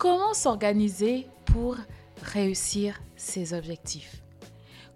comment 0.00 0.32
s'organiser 0.32 1.26
pour 1.44 1.76
réussir 2.22 2.98
ses 3.16 3.52
objectifs? 3.52 4.22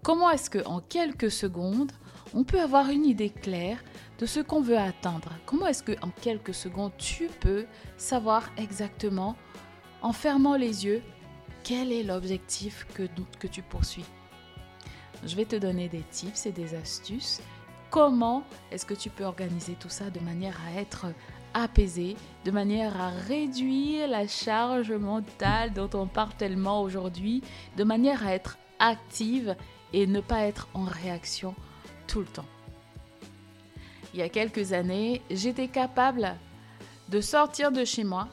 Comment 0.01 0.31
est-ce 0.31 0.49
que 0.49 0.65
en 0.65 0.79
quelques 0.79 1.29
secondes, 1.29 1.91
on 2.33 2.43
peut 2.43 2.59
avoir 2.59 2.89
une 2.89 3.05
idée 3.05 3.29
claire 3.29 3.77
de 4.17 4.25
ce 4.25 4.39
qu'on 4.39 4.61
veut 4.61 4.79
atteindre? 4.79 5.31
Comment 5.45 5.67
est-ce 5.67 5.83
que 5.83 5.91
en 6.01 6.09
quelques 6.09 6.55
secondes, 6.55 6.91
tu 6.97 7.27
peux 7.39 7.67
savoir 7.97 8.49
exactement 8.57 9.35
en 10.01 10.11
fermant 10.11 10.55
les 10.55 10.85
yeux 10.85 11.03
quel 11.63 11.91
est 11.91 12.03
l'objectif 12.03 12.87
que, 12.95 13.03
que 13.37 13.47
tu 13.47 13.61
poursuis? 13.61 14.05
Je 15.23 15.35
vais 15.35 15.45
te 15.45 15.55
donner 15.55 15.87
des 15.87 16.03
tips 16.09 16.47
et 16.47 16.51
des 16.51 16.73
astuces. 16.73 17.41
Comment 17.91 18.43
est-ce 18.71 18.87
que 18.87 18.95
tu 18.95 19.11
peux 19.11 19.23
organiser 19.23 19.73
tout 19.73 19.89
ça 19.89 20.09
de 20.09 20.19
manière 20.21 20.59
à 20.67 20.81
être 20.81 21.05
apaisé, 21.55 22.15
de 22.43 22.51
manière 22.51 23.01
à 23.01 23.09
réduire 23.09 24.07
la 24.07 24.27
charge 24.27 24.91
mentale 24.91 25.73
dont 25.73 25.89
on 25.93 26.05
parle 26.05 26.35
tellement 26.37 26.83
aujourd'hui, 26.83 27.41
de 27.77 27.83
manière 27.83 28.27
à 28.27 28.33
être 28.33 28.57
active 28.77 29.55
et 29.93 30.05
ne 30.05 30.19
pas 30.19 30.41
être 30.41 30.67
en 30.73 30.83
réaction 30.83 31.55
tout 32.07 32.19
le 32.19 32.25
temps. 32.25 32.45
Il 34.13 34.19
y 34.19 34.23
a 34.23 34.29
quelques 34.29 34.73
années, 34.73 35.21
j'étais 35.31 35.69
capable 35.69 36.35
de 37.09 37.21
sortir 37.21 37.71
de 37.71 37.85
chez 37.85 38.03
moi 38.03 38.27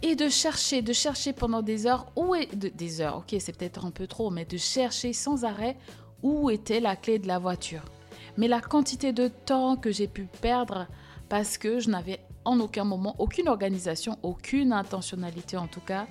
et 0.00 0.16
de 0.16 0.28
chercher, 0.28 0.82
de 0.82 0.92
chercher 0.92 1.32
pendant 1.32 1.62
des 1.62 1.86
heures 1.86 2.06
où 2.16 2.34
des 2.54 3.00
heures, 3.00 3.18
ok, 3.18 3.36
c'est 3.38 3.56
peut-être 3.56 3.84
un 3.84 3.90
peu 3.90 4.06
trop, 4.06 4.30
mais 4.30 4.44
de 4.44 4.56
chercher 4.56 5.12
sans 5.12 5.44
arrêt 5.44 5.76
où 6.22 6.50
était 6.50 6.80
la 6.80 6.96
clé 6.96 7.18
de 7.18 7.28
la 7.28 7.38
voiture. 7.38 7.84
Mais 8.36 8.48
la 8.48 8.60
quantité 8.60 9.12
de 9.12 9.28
temps 9.28 9.76
que 9.76 9.92
j'ai 9.92 10.08
pu 10.08 10.26
perdre 10.40 10.86
parce 11.32 11.56
que 11.56 11.80
je 11.80 11.88
n'avais 11.88 12.20
en 12.44 12.60
aucun 12.60 12.84
moment 12.84 13.16
aucune 13.18 13.48
organisation, 13.48 14.18
aucune 14.22 14.70
intentionnalité 14.70 15.56
en 15.56 15.66
tout 15.66 15.80
cas 15.80 16.06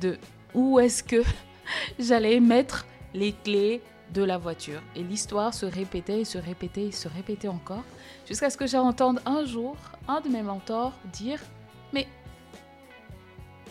de 0.00 0.16
où 0.54 0.78
est-ce 0.78 1.02
que 1.02 1.22
j'allais 1.98 2.40
mettre 2.40 2.86
les 3.12 3.32
clés 3.32 3.82
de 4.14 4.22
la 4.22 4.38
voiture. 4.38 4.80
Et 4.96 5.02
l'histoire 5.02 5.52
se 5.52 5.66
répétait 5.66 6.22
et 6.22 6.24
se 6.24 6.38
répétait 6.38 6.86
et 6.86 6.92
se 6.92 7.08
répétait 7.08 7.48
encore 7.48 7.84
jusqu'à 8.26 8.48
ce 8.48 8.56
que 8.56 8.66
j'entende 8.66 9.20
un 9.26 9.44
jour 9.44 9.76
un 10.08 10.22
de 10.22 10.30
mes 10.30 10.42
mentors 10.42 10.94
dire 11.12 11.42
Mais 11.92 12.06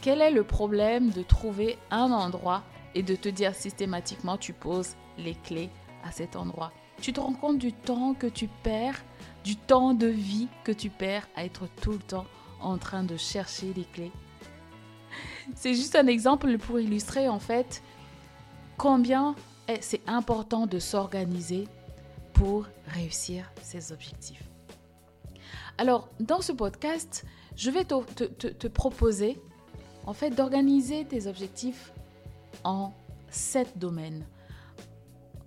quel 0.01 0.21
est 0.21 0.29
le 0.29 0.43
problème 0.43 1.09
de 1.09 1.23
trouver 1.23 1.79
un 1.89 2.11
endroit 2.11 2.61
et 2.93 3.01
de 3.01 3.15
te 3.15 3.29
dire 3.29 3.55
systématiquement 3.55 4.37
tu 4.37 4.53
poses 4.53 4.95
les 5.17 5.33
clés 5.33 5.71
à 6.03 6.11
cet 6.11 6.35
endroit? 6.35 6.71
Tu 7.01 7.13
te 7.13 7.19
rends 7.19 7.33
compte 7.33 7.59
du 7.59 7.73
temps 7.73 8.13
que 8.13 8.27
tu 8.27 8.47
perds, 8.63 9.03
du 9.43 9.55
temps 9.55 9.93
de 9.93 10.07
vie 10.07 10.47
que 10.63 10.71
tu 10.71 10.89
perds 10.89 11.27
à 11.35 11.45
être 11.45 11.67
tout 11.81 11.91
le 11.91 11.99
temps 11.99 12.25
en 12.61 12.77
train 12.77 13.03
de 13.03 13.17
chercher 13.17 13.73
les 13.73 13.85
clés? 13.85 14.11
C'est 15.55 15.73
juste 15.73 15.95
un 15.95 16.07
exemple 16.07 16.57
pour 16.57 16.79
illustrer 16.79 17.29
en 17.29 17.39
fait 17.39 17.81
combien 18.77 19.35
c'est 19.81 20.01
important 20.07 20.65
de 20.67 20.79
s'organiser 20.79 21.67
pour 22.33 22.65
réussir 22.87 23.51
ses 23.61 23.91
objectifs. 23.91 24.43
Alors, 25.77 26.09
dans 26.19 26.41
ce 26.41 26.51
podcast, 26.51 27.25
je 27.55 27.69
vais 27.69 27.83
te, 27.83 28.67
proposer 28.67 29.39
en 30.05 30.13
fait 30.13 30.29
d'organiser 30.29 31.05
tes 31.05 31.27
objectifs 31.27 31.91
en 32.63 32.93
sept 33.29 33.77
domaines. 33.77 34.25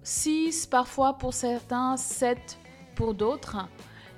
Six 0.02 0.66
parfois 0.66 1.18
pour 1.18 1.34
certains, 1.34 1.96
sept 1.96 2.58
pour 2.94 3.14
d'autres. 3.14 3.58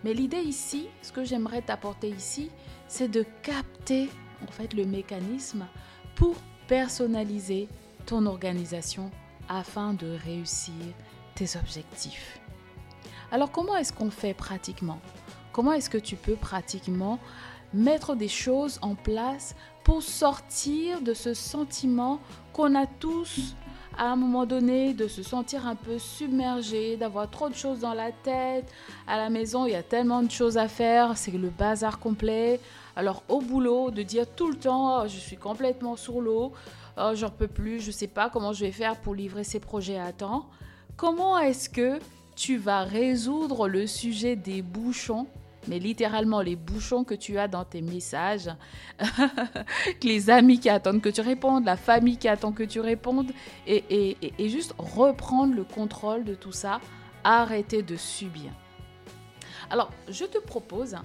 Mais 0.04 0.14
l'idée 0.14 0.42
ici, 0.42 0.88
ce 1.02 1.12
que 1.12 1.24
j'aimerais 1.24 1.62
t'apporter 1.62 2.08
ici, 2.08 2.50
c'est 2.88 3.08
de 3.08 3.24
capter 3.42 4.08
en 4.42 4.50
fait 4.50 4.74
le 4.74 4.84
mécanisme 4.84 5.66
pour 6.14 6.36
personnaliser 6.68 7.68
ton 8.06 8.26
organisation 8.26 9.10
afin 9.48 9.94
de 9.94 10.16
réussir 10.24 10.74
tes 11.34 11.56
objectifs. 11.56 12.40
Alors 13.30 13.50
comment 13.50 13.76
est-ce 13.76 13.92
qu'on 13.92 14.10
fait 14.10 14.34
pratiquement? 14.34 15.00
Comment 15.52 15.72
est-ce 15.72 15.90
que 15.90 15.98
tu 15.98 16.16
peux 16.16 16.36
pratiquement 16.36 17.18
mettre 17.74 18.14
des 18.14 18.28
choses 18.28 18.78
en 18.82 18.94
place 18.94 19.54
pour 19.84 20.02
sortir 20.02 21.00
de 21.00 21.14
ce 21.14 21.34
sentiment 21.34 22.20
qu'on 22.52 22.74
a 22.74 22.86
tous 22.86 23.54
à 23.98 24.06
un 24.06 24.16
moment 24.16 24.46
donné 24.46 24.94
de 24.94 25.08
se 25.08 25.22
sentir 25.22 25.66
un 25.66 25.74
peu 25.74 25.98
submergé, 25.98 26.96
d'avoir 26.96 27.30
trop 27.30 27.48
de 27.48 27.54
choses 27.54 27.80
dans 27.80 27.94
la 27.94 28.12
tête. 28.12 28.72
À 29.06 29.16
la 29.16 29.30
maison, 29.30 29.66
il 29.66 29.72
y 29.72 29.76
a 29.76 29.82
tellement 29.82 30.22
de 30.22 30.30
choses 30.30 30.58
à 30.58 30.68
faire, 30.68 31.16
c'est 31.16 31.30
le 31.32 31.50
bazar 31.50 31.98
complet. 31.98 32.60
Alors 32.96 33.22
au 33.28 33.40
boulot, 33.40 33.90
de 33.90 34.02
dire 34.02 34.26
tout 34.36 34.48
le 34.48 34.56
temps, 34.56 35.02
oh, 35.02 35.04
je 35.06 35.18
suis 35.18 35.36
complètement 35.36 35.96
sur 35.96 36.20
l'eau, 36.20 36.52
oh, 36.98 37.12
j'en 37.14 37.30
peux 37.30 37.48
plus, 37.48 37.80
je 37.80 37.88
ne 37.88 37.92
sais 37.92 38.06
pas 38.06 38.30
comment 38.30 38.52
je 38.52 38.64
vais 38.64 38.72
faire 38.72 38.96
pour 38.96 39.14
livrer 39.14 39.44
ces 39.44 39.60
projets 39.60 39.98
à 39.98 40.12
temps. 40.12 40.46
Comment 40.96 41.38
est-ce 41.38 41.68
que 41.68 41.98
tu 42.36 42.56
vas 42.56 42.84
résoudre 42.84 43.68
le 43.68 43.86
sujet 43.86 44.36
des 44.36 44.62
bouchons 44.62 45.26
mais 45.68 45.78
littéralement 45.78 46.40
les 46.40 46.56
bouchons 46.56 47.04
que 47.04 47.14
tu 47.14 47.38
as 47.38 47.48
dans 47.48 47.64
tes 47.64 47.82
messages, 47.82 48.50
les 50.02 50.30
amis 50.30 50.58
qui 50.58 50.68
attendent 50.68 51.00
que 51.00 51.08
tu 51.08 51.20
répondes, 51.20 51.64
la 51.64 51.76
famille 51.76 52.16
qui 52.16 52.28
attend 52.28 52.52
que 52.52 52.62
tu 52.62 52.80
répondes, 52.80 53.32
et, 53.66 54.16
et 54.38 54.48
juste 54.48 54.74
reprendre 54.78 55.54
le 55.54 55.64
contrôle 55.64 56.24
de 56.24 56.34
tout 56.34 56.52
ça, 56.52 56.80
arrêter 57.24 57.82
de 57.82 57.96
subir. 57.96 58.50
Alors, 59.70 59.90
je 60.08 60.24
te 60.24 60.38
propose 60.38 60.96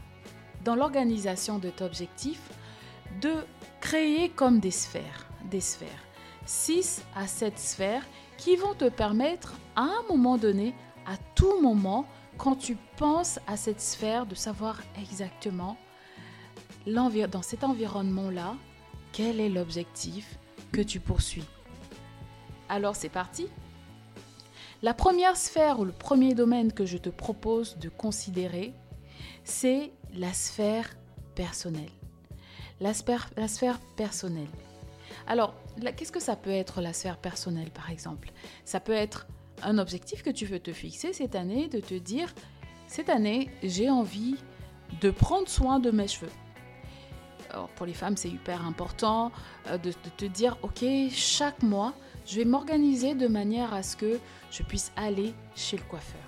dans 0.63 0.75
l'organisation 0.75 1.59
de 1.59 1.69
ton 1.69 1.85
objectif 1.85 2.41
de 3.21 3.33
créer 3.79 4.29
comme 4.29 4.59
des 4.59 4.71
sphères, 4.71 5.27
des 5.49 5.61
sphères, 5.61 5.87
6 6.45 7.03
à 7.15 7.27
7 7.27 7.57
sphères 7.57 8.05
qui 8.37 8.55
vont 8.55 8.73
te 8.73 8.89
permettre 8.89 9.53
à 9.75 9.83
un 9.83 10.03
moment 10.09 10.37
donné, 10.37 10.73
à 11.05 11.17
tout 11.35 11.61
moment, 11.61 12.05
quand 12.37 12.55
tu 12.55 12.77
penses 12.97 13.39
à 13.47 13.57
cette 13.57 13.81
sphère, 13.81 14.25
de 14.25 14.35
savoir 14.35 14.81
exactement 14.99 15.77
dans 16.85 17.41
cet 17.41 17.63
environnement-là, 17.63 18.55
quel 19.11 19.39
est 19.39 19.49
l'objectif 19.49 20.37
que 20.71 20.81
tu 20.81 20.99
poursuis. 20.99 21.43
Alors 22.69 22.95
c'est 22.95 23.09
parti. 23.09 23.47
La 24.81 24.93
première 24.93 25.35
sphère 25.35 25.79
ou 25.79 25.85
le 25.85 25.91
premier 25.91 26.35
domaine 26.35 26.71
que 26.71 26.85
je 26.85 26.97
te 26.97 27.09
propose 27.09 27.77
de 27.77 27.89
considérer, 27.89 28.73
c'est 29.43 29.91
la 30.13 30.31
sphère 30.33 30.95
personnelle. 31.35 31.89
La 32.79 32.93
sphère, 32.93 33.29
la 33.35 33.47
sphère 33.47 33.79
personnelle. 33.95 34.47
Alors, 35.25 35.55
qu'est-ce 35.95 36.11
que 36.11 36.19
ça 36.19 36.35
peut 36.35 36.51
être 36.51 36.79
la 36.79 36.93
sphère 36.93 37.17
personnelle, 37.17 37.71
par 37.71 37.89
exemple? 37.89 38.31
Ça 38.65 38.79
peut 38.79 38.93
être 38.93 39.27
un 39.63 39.77
objectif 39.77 40.23
que 40.23 40.29
tu 40.29 40.45
veux 40.45 40.59
te 40.59 40.71
fixer 40.71 41.13
cette 41.13 41.35
année, 41.35 41.67
de 41.67 41.79
te 41.79 41.95
dire, 41.95 42.33
cette 42.87 43.09
année, 43.09 43.49
j'ai 43.63 43.89
envie 43.89 44.35
de 45.01 45.09
prendre 45.09 45.47
soin 45.47 45.79
de 45.79 45.91
mes 45.91 46.07
cheveux. 46.07 46.31
Pour 47.75 47.85
les 47.85 47.93
femmes, 47.93 48.17
c'est 48.17 48.29
hyper 48.29 48.65
important 48.65 49.31
euh, 49.67 49.77
de 49.77 49.91
te 49.91 50.25
dire, 50.25 50.57
OK, 50.63 50.83
chaque 51.11 51.63
mois, 51.63 51.93
je 52.25 52.35
vais 52.35 52.45
m'organiser 52.45 53.15
de 53.15 53.27
manière 53.27 53.73
à 53.73 53.83
ce 53.83 53.95
que 53.95 54.19
je 54.51 54.63
puisse 54.63 54.91
aller 54.97 55.33
chez 55.55 55.77
le 55.77 55.83
coiffeur. 55.83 56.19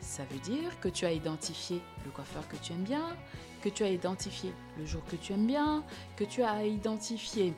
Ça 0.00 0.22
veut 0.30 0.38
dire 0.40 0.78
que 0.80 0.88
tu 0.88 1.06
as 1.06 1.12
identifié 1.12 1.80
le 2.04 2.10
coiffeur 2.10 2.46
que 2.48 2.56
tu 2.56 2.72
aimes 2.72 2.84
bien, 2.84 3.16
que 3.62 3.68
tu 3.68 3.84
as 3.84 3.90
identifié 3.90 4.52
le 4.78 4.84
jour 4.84 5.02
que 5.06 5.16
tu 5.16 5.32
aimes 5.32 5.46
bien, 5.46 5.82
que 6.16 6.24
tu 6.24 6.42
as 6.42 6.64
identifié 6.64 7.54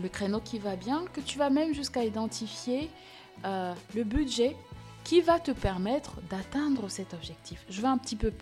le 0.00 0.08
créneau 0.08 0.40
qui 0.40 0.58
va 0.58 0.76
bien, 0.76 1.04
que 1.12 1.20
tu 1.20 1.38
vas 1.38 1.50
même 1.50 1.74
jusqu'à 1.74 2.04
identifier 2.04 2.90
euh, 3.44 3.74
le 3.94 4.04
budget 4.04 4.56
qui 5.04 5.20
va 5.20 5.40
te 5.40 5.50
permettre 5.50 6.20
d'atteindre 6.30 6.88
cet 6.88 7.12
objectif. 7.14 7.64
Je 7.68 7.80
vais 7.80 7.88
un 7.88 7.98
petit 7.98 8.16
peu 8.16 8.32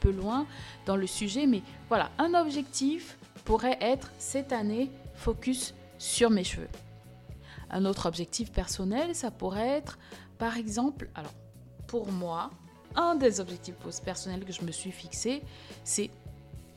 plus 0.00 0.12
loin 0.12 0.46
dans 0.86 0.96
le 0.96 1.06
sujet, 1.06 1.46
mais 1.46 1.62
voilà, 1.88 2.10
un 2.18 2.34
objectif 2.34 3.16
pourrait 3.44 3.78
être 3.80 4.10
cette 4.18 4.52
année 4.52 4.90
focus 5.14 5.74
sur 5.98 6.30
mes 6.30 6.44
cheveux. 6.44 6.68
Un 7.70 7.84
autre 7.84 8.06
objectif 8.06 8.52
personnel, 8.52 9.14
ça 9.14 9.30
pourrait 9.30 9.68
être, 9.68 9.98
par 10.38 10.56
exemple, 10.56 11.08
alors 11.14 11.32
pour 11.86 12.10
moi, 12.10 12.50
un 12.96 13.14
des 13.14 13.40
objectifs 13.40 13.76
personnels 14.04 14.44
que 14.44 14.52
je 14.52 14.62
me 14.62 14.72
suis 14.72 14.90
fixé, 14.90 15.42
c'est 15.84 16.10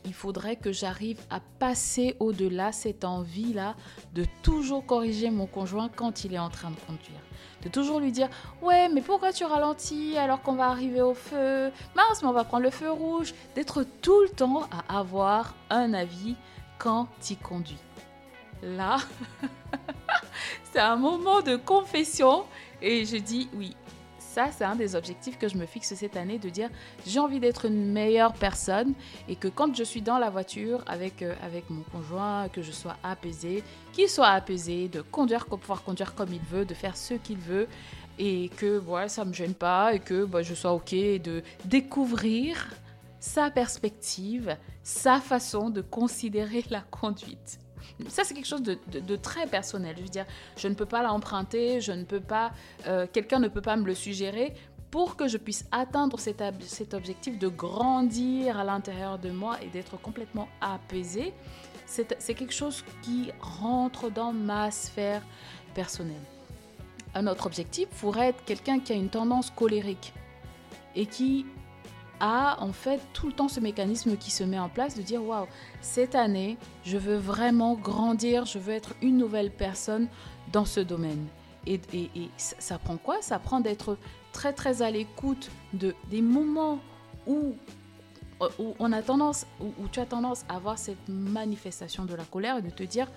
il 0.05 0.13
faudrait 0.13 0.55
que 0.55 0.71
j'arrive 0.71 1.19
à 1.29 1.39
passer 1.59 2.15
au-delà 2.19 2.71
cette 2.71 3.05
envie-là 3.05 3.75
de 4.13 4.25
toujours 4.41 4.85
corriger 4.85 5.29
mon 5.29 5.47
conjoint 5.47 5.89
quand 5.89 6.23
il 6.25 6.33
est 6.33 6.39
en 6.39 6.49
train 6.49 6.71
de 6.71 6.79
conduire. 6.87 7.19
De 7.61 7.69
toujours 7.69 7.99
lui 7.99 8.11
dire 8.11 8.29
Ouais, 8.61 8.89
mais 8.89 9.01
pourquoi 9.01 9.31
tu 9.31 9.45
ralentis 9.45 10.17
alors 10.17 10.41
qu'on 10.41 10.55
va 10.55 10.67
arriver 10.67 11.01
au 11.01 11.13
feu? 11.13 11.71
Mince, 11.95 12.21
mais 12.21 12.27
on 12.27 12.33
va 12.33 12.43
prendre 12.43 12.63
le 12.63 12.69
feu 12.69 12.91
rouge. 12.91 13.33
D'être 13.55 13.85
tout 14.01 14.21
le 14.21 14.29
temps 14.29 14.63
à 14.71 14.99
avoir 14.99 15.55
un 15.69 15.93
avis 15.93 16.35
quand 16.77 17.07
il 17.29 17.37
conduit. 17.37 17.77
Là, 18.61 18.97
c'est 20.71 20.79
un 20.79 20.95
moment 20.97 21.41
de 21.41 21.55
confession 21.55 22.43
et 22.81 23.05
je 23.05 23.17
dis 23.17 23.49
Oui, 23.53 23.75
ça, 24.33 24.47
c'est 24.51 24.63
un 24.63 24.75
des 24.75 24.95
objectifs 24.95 25.37
que 25.37 25.47
je 25.47 25.57
me 25.57 25.67
fixe 25.67 25.93
cette 25.93 26.17
année, 26.17 26.39
de 26.39 26.49
dire 26.49 26.69
j'ai 27.05 27.19
envie 27.19 27.39
d'être 27.39 27.65
une 27.65 27.91
meilleure 27.91 28.33
personne 28.33 28.95
et 29.27 29.35
que 29.35 29.47
quand 29.47 29.75
je 29.75 29.83
suis 29.83 30.01
dans 30.01 30.17
la 30.17 30.31
voiture 30.31 30.83
avec, 30.87 31.21
euh, 31.21 31.35
avec 31.43 31.69
mon 31.69 31.83
conjoint, 31.83 32.49
que 32.49 32.63
je 32.63 32.71
sois 32.71 32.97
apaisée, 33.03 33.63
qu'il 33.91 34.09
soit 34.09 34.29
apaisé, 34.29 34.87
de 34.87 35.01
conduire, 35.01 35.45
pouvoir 35.45 35.83
conduire 35.83 36.15
comme 36.15 36.33
il 36.33 36.41
veut, 36.41 36.65
de 36.65 36.73
faire 36.73 36.97
ce 36.97 37.13
qu'il 37.13 37.37
veut 37.37 37.67
et 38.17 38.49
que 38.57 38.79
voilà, 38.79 39.07
ça 39.07 39.23
ne 39.23 39.29
me 39.29 39.35
gêne 39.35 39.53
pas 39.53 39.93
et 39.93 39.99
que 39.99 40.25
bah, 40.25 40.41
je 40.41 40.55
sois 40.55 40.73
OK 40.73 40.93
de 40.93 41.43
découvrir 41.65 42.73
sa 43.19 43.51
perspective, 43.51 44.57
sa 44.81 45.19
façon 45.19 45.69
de 45.69 45.81
considérer 45.81 46.65
la 46.71 46.81
conduite. 46.81 47.59
Ça, 48.07 48.23
c'est 48.23 48.33
quelque 48.33 48.47
chose 48.47 48.63
de, 48.63 49.15
très 49.15 49.47
personnel. 49.47 49.95
Je 49.97 50.03
veux 50.03 50.09
dire, 50.09 50.25
je 50.57 50.67
ne 50.67 50.73
peux 50.73 50.85
pas 50.85 51.03
l'emprunter, 51.03 51.81
je 51.81 51.91
ne 51.91 52.03
peux 52.03 52.19
pas, 52.19 52.51
euh, 52.87 53.07
quelqu'un 53.11 53.39
ne 53.39 53.47
peut 53.47 53.61
pas 53.61 53.75
me 53.75 53.85
le 53.85 53.95
suggérer 53.95 54.53
pour 54.91 55.15
que 55.15 55.27
je 55.27 55.37
puisse 55.37 55.65
atteindre 55.71 56.19
cet, 56.19 56.43
cet 56.61 56.93
objectif 56.93 57.39
de 57.39 57.47
grandir 57.47 58.59
à 58.59 58.63
l'intérieur 58.63 59.17
de 59.17 59.31
moi 59.31 59.57
et 59.63 59.67
d'être 59.67 59.99
complètement 59.99 60.47
apaisé. 60.61 61.33
C'est 61.85 62.33
quelque 62.33 62.53
chose 62.53 62.83
qui 63.01 63.31
rentre 63.39 64.09
dans 64.09 64.33
ma 64.33 64.71
sphère 64.71 65.21
personnelle. 65.75 66.21
Un 67.15 67.27
autre 67.27 67.45
objectif 67.45 67.87
pourrait 67.99 68.29
être 68.29 68.43
quelqu'un 68.45 68.79
qui 68.79 68.93
a 68.93 68.95
une 68.95 69.09
tendance 69.09 69.51
colérique 69.51 70.13
et 70.95 71.05
qui 71.05 71.45
en 72.23 72.71
fait 72.71 73.01
tout 73.13 73.27
le 73.27 73.33
temps 73.33 73.47
ce 73.47 73.59
mécanisme 73.59 74.17
qui 74.17 74.31
se 74.31 74.43
met 74.43 74.59
en 74.59 74.69
place 74.69 74.95
de 74.95 75.01
dire 75.01 75.23
waouh, 75.23 75.47
cette 75.81 76.15
année, 76.15 76.57
je 76.83 76.97
veux 76.97 77.17
vraiment 77.17 77.75
grandir, 77.75 78.45
je 78.45 78.59
veux 78.59 78.73
être 78.73 78.93
une 79.01 79.17
nouvelle 79.17 79.51
personne 79.51 80.07
dans 80.51 80.65
ce 80.65 80.79
domaine. 80.79 81.27
Et, 81.65 81.79
ça 82.37 82.77
prend 82.77 82.97
quoi? 82.97 83.21
Ça 83.21 83.39
prend 83.39 83.61
d'être 83.61 83.97
très 84.33 84.51
très 84.53 84.81
à 84.81 84.91
l'écoute 84.91 85.49
de 85.73 85.95
des 86.09 86.21
moments 86.21 86.79
où, 87.25 87.55
où 88.59 88.75
on 88.79 88.91
a 88.91 89.01
tendance, 89.01 89.45
où, 89.61 89.67
où 89.81 89.87
tu 89.89 89.99
as 90.01 90.05
tendance 90.05 90.43
à 90.49 90.55
avoir 90.55 90.77
cette 90.77 91.07
manifestation 91.07 92.03
de 92.03 92.15
la 92.15 92.25
colère 92.25 92.57
et 92.57 92.61
de 92.61 92.69
te 92.69 92.83
dire 92.83 93.07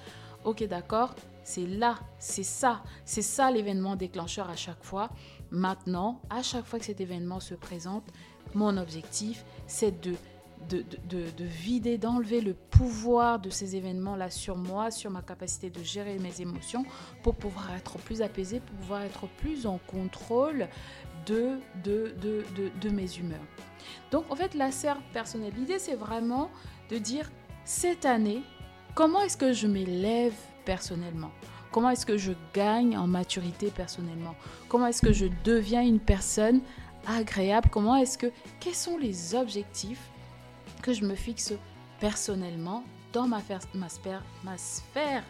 ok 0.45 0.65
d'accord, 0.69 1.15
c'est 1.43 1.67
là, 1.67 1.97
c'est 2.19 2.45
ça, 2.45 2.83
c'est 3.05 3.23
ça 3.23 3.51
l'événement 3.51 3.97
déclencheur 3.97 4.49
à 4.49 4.57
chaque 4.57 4.83
fois. 4.83 5.11
Maintenant, 5.51 6.21
à 6.31 6.43
chaque 6.43 6.65
fois 6.65 6.79
que 6.79 6.85
cet 6.85 7.01
événement 7.01 7.41
se 7.41 7.55
présente, 7.55 8.05
mon 8.57 8.77
objectif, 8.79 9.45
c'est 9.67 10.01
de, 10.01 10.15
de, 10.69 11.45
vider, 11.45 11.99
d'enlever 11.99 12.41
le 12.41 12.55
pouvoir 12.55 13.39
de 13.39 13.51
ces 13.51 13.77
événements-là 13.77 14.31
sur 14.31 14.57
moi, 14.57 14.91
sur 14.91 15.11
ma 15.11 15.23
capacité 15.23 15.71
de 15.71 15.83
gérer 15.83 16.19
mes 16.19 16.41
émotions, 16.41 16.85
pour 17.23 17.35
pouvoir 17.37 17.73
être 17.77 17.99
plus 17.99 18.23
apaisé, 18.23 18.61
pour 18.61 18.77
pouvoir 18.77 19.03
être 19.03 19.29
plus 19.39 19.67
en 19.67 19.79
contrôle 19.87 20.69
de, 21.27 21.59
de, 21.85 22.15
de 22.81 22.89
mes 22.89 23.17
humeurs. 23.19 23.47
Donc 24.11 24.25
en 24.31 24.37
fait, 24.37 24.55
la 24.55 24.73
serre 24.73 25.01
personnelle, 25.13 25.53
l'idée 25.57 25.79
c'est 25.79 25.95
vraiment 25.95 26.51
de 26.91 26.99
dire, 26.99 27.31
cette 27.65 28.05
année, 28.05 28.43
comment 28.95 29.21
est-ce 29.21 29.37
que 29.37 29.53
je 29.53 29.67
m'élève 29.67 30.35
personnellement? 30.65 31.31
Comment 31.73 31.91
est-ce 31.91 32.07
que 32.07 32.17
je 32.17 32.33
gagne 32.55 32.97
en 32.97 33.07
maturité 33.07 33.71
personnellement? 33.71 34.35
Comment 34.69 34.87
est-ce 34.87 35.03
que 35.03 35.13
je 35.13 35.27
deviens 35.45 35.83
une 35.83 36.01
personne 36.01 36.61
agréable 37.07 37.69
Comment 37.71 37.97
est-ce 37.97 38.19
que 38.19 38.33
quels 38.61 38.75
sont 38.75 38.99
les 38.99 39.35
objectifs 39.35 40.11
que 40.83 40.93
je 40.93 41.05
me 41.05 41.15
fixe 41.15 41.53
personnellement 42.01 42.85
dans 43.13 43.27
ma, 43.27 43.41
sphère 44.59 45.25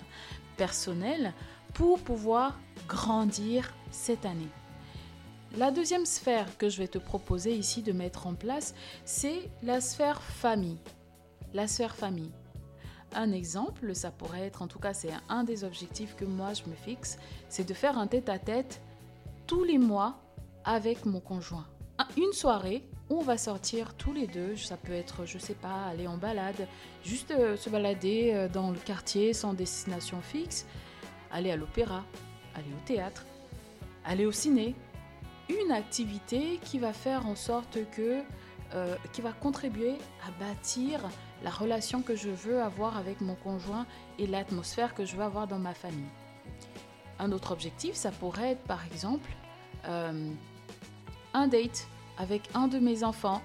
personnelle 0.57 1.33
pour 1.75 2.01
pouvoir 2.01 2.59
grandir 2.89 3.73
cette 3.91 4.27
année? 4.27 4.49
La 5.57 5.71
deuxième 5.71 6.05
sphère 6.05 6.59
que 6.59 6.69
je 6.69 6.79
vais 6.79 6.89
te 6.89 6.99
proposer 6.99 7.55
ici 7.55 7.83
de 7.83 7.93
mettre 7.93 8.27
en 8.27 8.35
place, 8.35 8.75
c'est 9.05 9.49
la 9.63 9.81
sphère 9.81 10.21
famille. 10.23 10.79
La 11.55 11.67
sphère 11.67 11.97
famille. 11.97 12.33
Un 13.15 13.33
exemple, 13.33 13.95
ça 13.95 14.11
pourrait 14.11 14.47
être, 14.47 14.61
en 14.61 14.67
tout 14.67 14.79
cas 14.79 14.93
c'est 14.93 15.13
un 15.29 15.45
des 15.45 15.65
objectifs 15.65 16.17
que 16.17 16.25
moi 16.25 16.53
je 16.53 16.69
me 16.69 16.75
fixe, 16.75 17.17
c'est 17.49 17.67
de 17.67 17.73
faire 17.73 17.97
un 17.97 18.07
tête-à-tête 18.07 18.83
tous 19.47 19.65
les 19.65 19.79
mois 19.79 20.19
avec 20.67 21.07
mon 21.07 21.21
conjoint. 21.21 21.67
Une 22.19 22.33
soirée 22.33 22.83
où 23.09 23.19
on 23.19 23.23
va 23.23 23.39
sortir 23.39 23.95
tous 23.95 24.13
les 24.13 24.27
deux, 24.27 24.57
ça 24.57 24.77
peut 24.77 24.93
être, 24.93 25.25
je 25.25 25.39
sais 25.39 25.55
pas, 25.55 25.85
aller 25.85 26.07
en 26.09 26.17
balade, 26.17 26.69
juste 27.05 27.31
euh, 27.31 27.57
se 27.57 27.71
balader 27.71 28.33
euh, 28.35 28.49
dans 28.49 28.71
le 28.71 28.79
quartier 28.79 29.33
sans 29.33 29.55
destination 29.55 30.21
fixe, 30.21 30.67
aller 31.31 31.53
à 31.53 31.57
l'opéra, 31.57 32.05
aller 32.55 32.69
au 32.77 32.85
théâtre, 32.85 33.25
aller 34.05 34.27
au 34.27 34.33
ciné. 34.33 34.75
Une 35.49 35.71
activité 35.71 36.59
qui 36.65 36.79
va 36.79 36.93
faire 36.93 37.27
en 37.27 37.37
sorte 37.37 37.79
que, 37.93 38.23
euh, 38.75 38.97
qui 39.13 39.21
va 39.21 39.33
contribuer 39.33 39.95
à 40.27 40.33
bâtir 40.45 41.01
la 41.45 41.51
relation 41.51 42.03
que 42.03 42.17
je 42.17 42.31
veux 42.31 42.61
avoir 42.61 42.97
avec 42.99 43.21
mon 43.21 43.37
conjoint 43.37 43.87
et 44.19 44.27
l'atmosphère 44.27 44.95
que 44.95 45.05
je 45.05 45.17
veux 45.17 45.23
avoir 45.23 45.47
dans 45.47 45.61
ma 45.61 45.75
famille. 45.75 46.11
Un 47.21 47.31
autre 47.31 47.53
objectif, 47.53 47.95
ça 47.95 48.11
pourrait 48.11 48.53
être 48.53 48.65
par 48.65 48.85
exemple 48.87 49.31
un 51.37 51.49
date 51.49 51.87
avec 52.19 52.43
un 52.55 52.67
de 52.67 52.79
mes 52.79 53.05
enfants, 53.05 53.43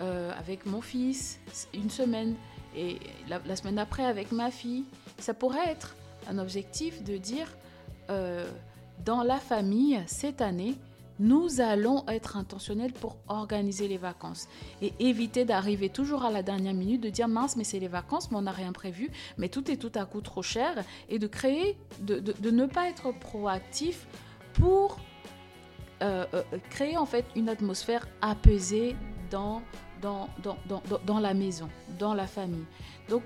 euh, 0.00 0.30
avec 0.38 0.66
mon 0.66 0.82
fils, 0.82 1.40
une 1.72 1.90
semaine, 1.90 2.36
et 2.76 2.98
la, 3.28 3.56
semaine 3.56 3.78
après 3.78 4.04
avec 4.04 4.32
ma 4.32 4.50
fille. 4.50 4.84
Ça 5.18 5.34
pourrait 5.34 5.68
être 5.68 5.94
un 6.28 6.38
objectif 6.38 7.02
de 7.02 7.16
dire, 7.16 7.48
euh, 8.10 8.46
dans 9.04 9.22
la 9.22 9.38
famille, 9.38 10.02
cette 10.06 10.40
année, 10.40 10.74
nous 11.18 11.60
allons 11.60 12.04
être 12.08 12.36
intentionnels 12.36 12.92
pour 12.92 13.16
organiser 13.28 13.86
les 13.88 13.98
vacances 13.98 14.48
et 14.80 14.92
éviter 14.98 15.44
d'arriver 15.44 15.88
toujours 15.88 16.24
à 16.24 16.30
la 16.30 16.42
dernière 16.42 16.74
minute 16.74 17.02
de 17.02 17.10
dire 17.10 17.28
mince 17.28 17.54
mais 17.54 17.64
c'est 17.64 17.78
les 17.78 17.86
vacances 17.86 18.30
mais 18.30 18.38
on 18.38 18.42
n'a 18.42 18.50
rien 18.50 18.72
prévu 18.72 19.10
mais 19.36 19.48
tout 19.50 19.70
est 19.70 19.76
tout 19.76 19.92
à 19.94 20.06
coup 20.06 20.22
trop 20.22 20.42
cher 20.42 20.72
et 21.10 21.18
de 21.18 21.26
créer 21.26 21.76
de, 22.00 22.18
de 22.18 22.50
ne 22.50 22.64
pas 22.64 22.88
être 22.88 23.12
proactif 23.12 24.06
pour 24.54 24.98
euh, 26.02 26.26
euh, 26.34 26.42
créer 26.70 26.96
en 26.96 27.06
fait 27.06 27.24
une 27.36 27.48
atmosphère 27.48 28.06
apaisée 28.20 28.96
dans, 29.30 29.62
dans, 30.00 30.28
dans, 30.42 30.58
dans, 30.66 30.82
dans 31.06 31.20
la 31.20 31.32
maison, 31.32 31.68
dans 31.98 32.14
la 32.14 32.26
famille. 32.26 32.66
Donc, 33.08 33.22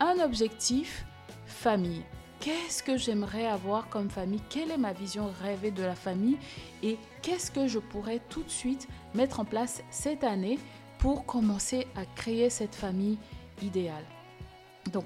un 0.00 0.18
objectif, 0.20 1.04
famille. 1.46 2.02
Qu'est-ce 2.40 2.84
que 2.84 2.96
j'aimerais 2.96 3.46
avoir 3.46 3.88
comme 3.88 4.08
famille? 4.08 4.40
Quelle 4.48 4.70
est 4.70 4.78
ma 4.78 4.92
vision 4.92 5.28
rêvée 5.42 5.72
de 5.72 5.82
la 5.82 5.96
famille? 5.96 6.38
Et 6.84 6.96
qu'est-ce 7.20 7.50
que 7.50 7.66
je 7.66 7.80
pourrais 7.80 8.20
tout 8.28 8.44
de 8.44 8.50
suite 8.50 8.86
mettre 9.12 9.40
en 9.40 9.44
place 9.44 9.82
cette 9.90 10.22
année 10.22 10.58
pour 10.98 11.26
commencer 11.26 11.88
à 11.96 12.04
créer 12.06 12.48
cette 12.48 12.76
famille 12.76 13.18
idéale? 13.60 14.04
Donc, 14.92 15.04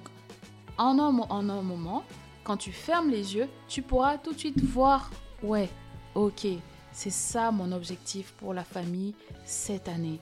en 0.77 0.99
un, 0.99 1.19
en 1.19 1.49
un 1.49 1.63
moment, 1.63 2.03
quand 2.45 2.59
tu 2.59 2.71
fermes 2.71 3.09
les 3.09 3.35
yeux, 3.35 3.49
tu 3.67 3.81
pourras 3.81 4.19
tout 4.19 4.35
de 4.35 4.39
suite 4.39 4.61
voir, 4.61 5.11
ouais, 5.43 5.71
ok, 6.15 6.47
c'est 6.93 7.11
ça 7.11 7.51
mon 7.51 7.73
objectif 7.73 8.33
pour 8.33 8.55
la 8.55 8.65
famille 8.65 9.15
cette 9.45 9.89
année 9.89 10.21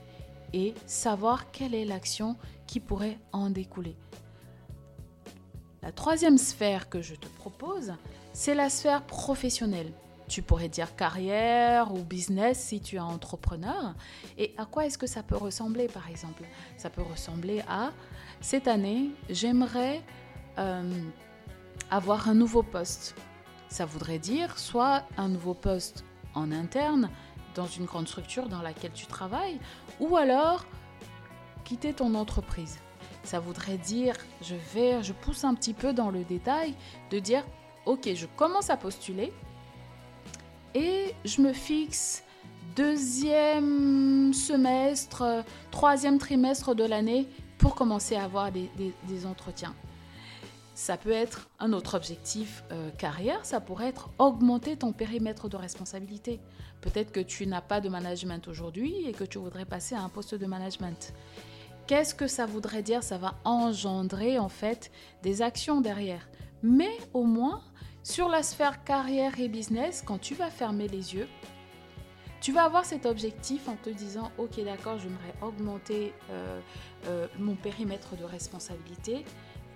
et 0.53 0.73
savoir 0.85 1.51
quelle 1.51 1.75
est 1.75 1.85
l'action 1.85 2.35
qui 2.67 2.79
pourrait 2.79 3.17
en 3.31 3.49
découler. 3.49 3.95
La 5.81 5.91
troisième 5.91 6.37
sphère 6.37 6.89
que 6.89 7.01
je 7.01 7.15
te 7.15 7.27
propose, 7.27 7.93
c'est 8.33 8.53
la 8.53 8.69
sphère 8.69 9.03
professionnelle. 9.03 9.91
Tu 10.27 10.41
pourrais 10.41 10.69
dire 10.69 10.95
carrière 10.95 11.93
ou 11.93 12.03
business 12.03 12.59
si 12.59 12.79
tu 12.79 12.95
es 12.95 12.99
entrepreneur. 12.99 13.95
Et 14.37 14.53
à 14.57 14.65
quoi 14.65 14.85
est-ce 14.85 14.97
que 14.97 15.07
ça 15.07 15.23
peut 15.23 15.35
ressembler 15.35 15.87
par 15.87 16.09
exemple? 16.09 16.43
Ça 16.77 16.89
peut 16.89 17.01
ressembler 17.01 17.63
à 17.67 17.91
cette 18.39 18.67
année, 18.67 19.09
j'aimerais 19.29 20.01
euh, 20.57 21.03
avoir 21.89 22.29
un 22.29 22.33
nouveau 22.33 22.63
poste. 22.63 23.15
Ça 23.67 23.85
voudrait 23.85 24.19
dire 24.19 24.57
soit 24.57 25.03
un 25.17 25.29
nouveau 25.29 25.53
poste 25.53 26.05
en 26.35 26.51
interne 26.51 27.09
dans 27.55 27.67
une 27.67 27.85
grande 27.85 28.07
structure 28.07 28.47
dans 28.47 28.61
laquelle 28.61 28.93
tu 28.93 29.05
travailles, 29.05 29.59
ou 29.99 30.15
alors 30.15 30.65
quitter 31.63 31.93
ton 31.93 32.15
entreprise. 32.15 32.79
Ça 33.23 33.39
voudrait 33.39 33.77
dire, 33.77 34.15
je 34.41 34.55
vais, 34.73 35.03
je 35.03 35.13
pousse 35.13 35.43
un 35.43 35.53
petit 35.53 35.73
peu 35.73 35.93
dans 35.93 36.09
le 36.09 36.23
détail, 36.23 36.73
de 37.11 37.19
dire, 37.19 37.43
ok, 37.85 38.09
je 38.15 38.25
commence 38.35 38.69
à 38.69 38.77
postuler 38.77 39.31
et 40.73 41.13
je 41.25 41.41
me 41.41 41.53
fixe 41.53 42.23
deuxième 42.75 44.33
semestre, 44.33 45.43
troisième 45.71 46.17
trimestre 46.17 46.73
de 46.73 46.83
l'année 46.83 47.27
pour 47.57 47.75
commencer 47.75 48.15
à 48.15 48.23
avoir 48.23 48.51
des, 48.51 49.25
entretiens. 49.25 49.75
Ça 50.81 50.97
peut 50.97 51.11
être 51.11 51.47
un 51.59 51.73
autre 51.73 51.95
objectif 51.95 52.63
euh, 52.71 52.89
carrière, 52.97 53.45
ça 53.45 53.61
pourrait 53.61 53.89
être 53.89 54.09
augmenter 54.17 54.75
ton 54.77 54.93
périmètre 54.93 55.47
de 55.47 55.55
responsabilité. 55.55 56.39
Peut-être 56.81 57.11
que 57.11 57.19
tu 57.19 57.45
n'as 57.45 57.61
pas 57.61 57.81
de 57.81 57.87
management 57.87 58.47
aujourd'hui 58.47 59.05
et 59.05 59.11
que 59.11 59.23
tu 59.23 59.37
voudrais 59.37 59.65
passer 59.65 59.93
à 59.93 60.01
un 60.01 60.09
poste 60.09 60.33
de 60.33 60.45
management. 60.47 61.13
Qu'est-ce 61.85 62.15
que 62.15 62.25
ça 62.25 62.47
voudrait 62.47 62.81
dire? 62.81 63.03
Ça 63.03 63.19
va 63.19 63.35
engendrer 63.43 64.39
en 64.39 64.49
fait 64.49 64.89
des 65.21 65.43
actions 65.43 65.81
derrière. 65.81 66.27
Mais 66.63 66.97
au 67.13 67.25
moins, 67.25 67.61
sur 68.01 68.27
la 68.27 68.41
sphère 68.41 68.83
carrière 68.83 69.39
et 69.39 69.49
business, 69.49 70.01
quand 70.03 70.17
tu 70.17 70.33
vas 70.33 70.49
fermer 70.49 70.87
les 70.87 71.13
yeux, 71.13 71.27
tu 72.41 72.51
vas 72.51 72.63
avoir 72.63 72.85
cet 72.85 73.05
objectif 73.05 73.69
en 73.69 73.75
te 73.75 73.91
disant, 73.91 74.31
ok 74.39 74.63
d'accord, 74.63 74.97
j'aimerais 74.97 75.35
augmenter 75.43 76.11
euh, 76.31 76.59
euh, 77.05 77.27
mon 77.37 77.53
périmètre 77.53 78.17
de 78.17 78.23
responsabilité 78.23 79.23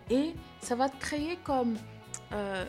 et 0.10 0.34
ça 0.62 0.76
va 0.76 0.90
te 0.90 0.98
créer 0.98 1.38
comme, 1.44 1.76
euh, 2.32 2.66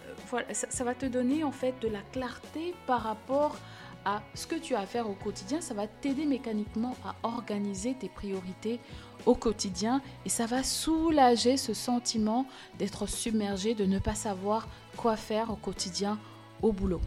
ça, 0.52 0.84
va 0.84 0.94
te 0.94 1.06
donner 1.06 1.44
en 1.44 1.52
fait 1.52 1.74
de 1.80 1.88
la 1.88 2.00
clarté 2.12 2.74
par 2.86 3.02
rapport 3.02 3.56
à 4.04 4.22
ce 4.34 4.46
que 4.46 4.54
tu 4.54 4.74
as 4.74 4.80
à 4.80 4.86
faire 4.86 5.08
au 5.08 5.14
quotidien. 5.14 5.60
Ça 5.60 5.74
va 5.74 5.86
t'aider 5.86 6.26
mécaniquement 6.26 6.96
à 7.04 7.14
organiser 7.26 7.94
tes 7.94 8.08
priorités 8.08 8.80
au 9.26 9.34
quotidien 9.34 10.00
et 10.24 10.28
ça 10.28 10.46
va 10.46 10.62
soulager 10.62 11.56
ce 11.56 11.74
sentiment 11.74 12.46
d'être 12.78 13.06
submergé, 13.06 13.74
de 13.74 13.84
ne 13.84 13.98
pas 13.98 14.14
savoir 14.14 14.68
quoi 14.96 15.16
faire 15.16 15.50
au 15.50 15.56
quotidien 15.56 16.18
au 16.62 16.72
boulot. 16.72 17.00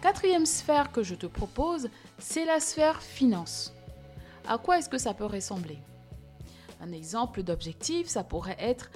Quatrième 0.00 0.46
sphère 0.46 0.92
que 0.92 1.02
je 1.02 1.14
te 1.14 1.26
propose, 1.26 1.90
c'est 2.18 2.46
la 2.46 2.58
sphère 2.58 3.02
finance. 3.02 3.74
À 4.48 4.56
quoi 4.56 4.78
est-ce 4.78 4.88
que 4.88 4.96
ça 4.96 5.12
peut 5.12 5.26
ressembler? 5.26 5.78
Un 6.80 6.92
exemple 6.92 7.42
d'objectif, 7.42 8.06
ça 8.06 8.24
pourrait 8.24 8.56
être 8.58 8.90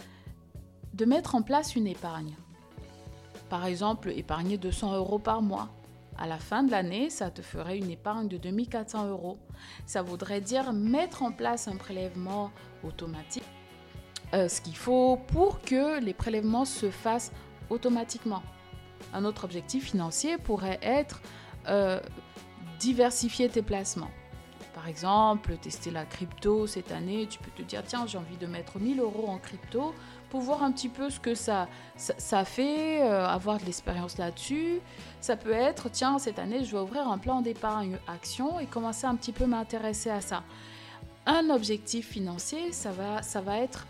de 0.95 1.05
mettre 1.05 1.35
en 1.35 1.43
place 1.43 1.77
une 1.77 1.87
épargne. 1.87 2.35
Par 3.51 3.67
exemple, 3.67 4.11
épargner 4.11 4.57
200 4.57 4.97
euros 4.97 5.19
par 5.19 5.43
mois. 5.43 5.69
À 6.17 6.27
la 6.27 6.39
fin 6.39 6.63
de 6.63 6.71
l'année, 6.71 7.11
ça 7.11 7.31
te 7.31 7.43
ferait 7.43 7.77
une 7.77 7.91
épargne 7.91 8.29
de 8.29 8.37
2400 8.37 9.09
euros. 9.09 9.39
Ça 9.85 10.03
voudrait 10.03 10.41
dire 10.41 10.73
mettre 10.73 11.23
en 11.23 11.33
place 11.33 11.67
un 11.69 11.77
prélèvement 11.77 12.53
automatique, 12.85 13.45
euh, 14.33 14.49
ce 14.49 14.61
qu'il 14.61 14.77
faut 14.77 15.19
pour 15.29 15.61
que 15.61 16.01
les 16.01 16.15
prélèvements 16.15 16.65
se 16.65 16.91
fassent 16.91 17.33
automatiquement. 17.69 18.43
Un 19.13 19.25
autre 19.25 19.45
objectif 19.45 19.91
financier 19.91 20.39
pourrait 20.39 20.79
être 20.83 21.21
euh, 21.69 22.01
diversifier 22.79 23.49
tes 23.49 23.63
placements. 23.63 24.11
Par 24.85 24.91
exemple, 24.91 25.57
tester 25.57 25.91
la 25.91 26.05
crypto 26.05 26.67
cette 26.67 26.93
année, 26.93 27.27
tu 27.27 27.39
peux 27.39 27.51
te 27.51 27.63
dire, 27.63 27.83
tiens, 27.87 28.07
j'ai 28.07 28.19
envie 28.19 28.37
de 28.37 28.47
mettre 28.47 28.79
1000 28.79 29.01
euros 29.01 29.29
en 29.29 29.39
crypto 29.39 29.95
pour 30.29 30.43
voir 30.43 30.63
un 30.63 30.71
petit 30.73 30.91
peu 30.91 31.09
ce 31.09 31.19
que 31.19 31.35
ça, 31.35 31.69
ça, 31.97 32.45
fait, 32.45 33.01
euh, 33.03 33.27
avoir 33.27 33.57
de 33.57 33.65
l'expérience 33.65 34.19
là-dessus. 34.19 34.81
Ça 35.23 35.37
peut 35.37 35.55
être, 35.55 35.89
tiens, 35.91 36.19
cette 36.19 36.39
année, 36.39 36.65
je 36.65 36.73
vais 36.73 36.83
ouvrir 36.83 37.09
un 37.09 37.17
plan 37.17 37.41
d'épargne 37.41 37.97
action 38.07 38.61
et 38.61 38.67
commencer 38.67 39.07
un 39.07 39.17
petit 39.17 39.33
peu 39.33 39.47
m'intéresser 39.47 40.11
à 40.11 40.21
ça. 40.21 40.43
Un 41.25 41.49
objectif 41.49 42.11
financier, 42.11 42.71
ça 42.73 42.93
va, 42.93 43.23
ça 43.23 43.41
va 43.41 43.61
être, 43.61 43.87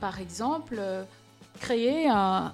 par 0.00 0.18
exemple, 0.18 0.74
euh, 0.76 1.04
créer 1.60 2.08
un, 2.08 2.52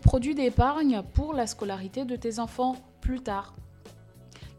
produit 0.00 0.36
d'épargne 0.36 1.02
pour 1.12 1.34
la 1.34 1.48
scolarité 1.48 2.04
de 2.04 2.14
tes 2.14 2.38
enfants 2.38 2.76
plus 3.00 3.20
tard. 3.20 3.52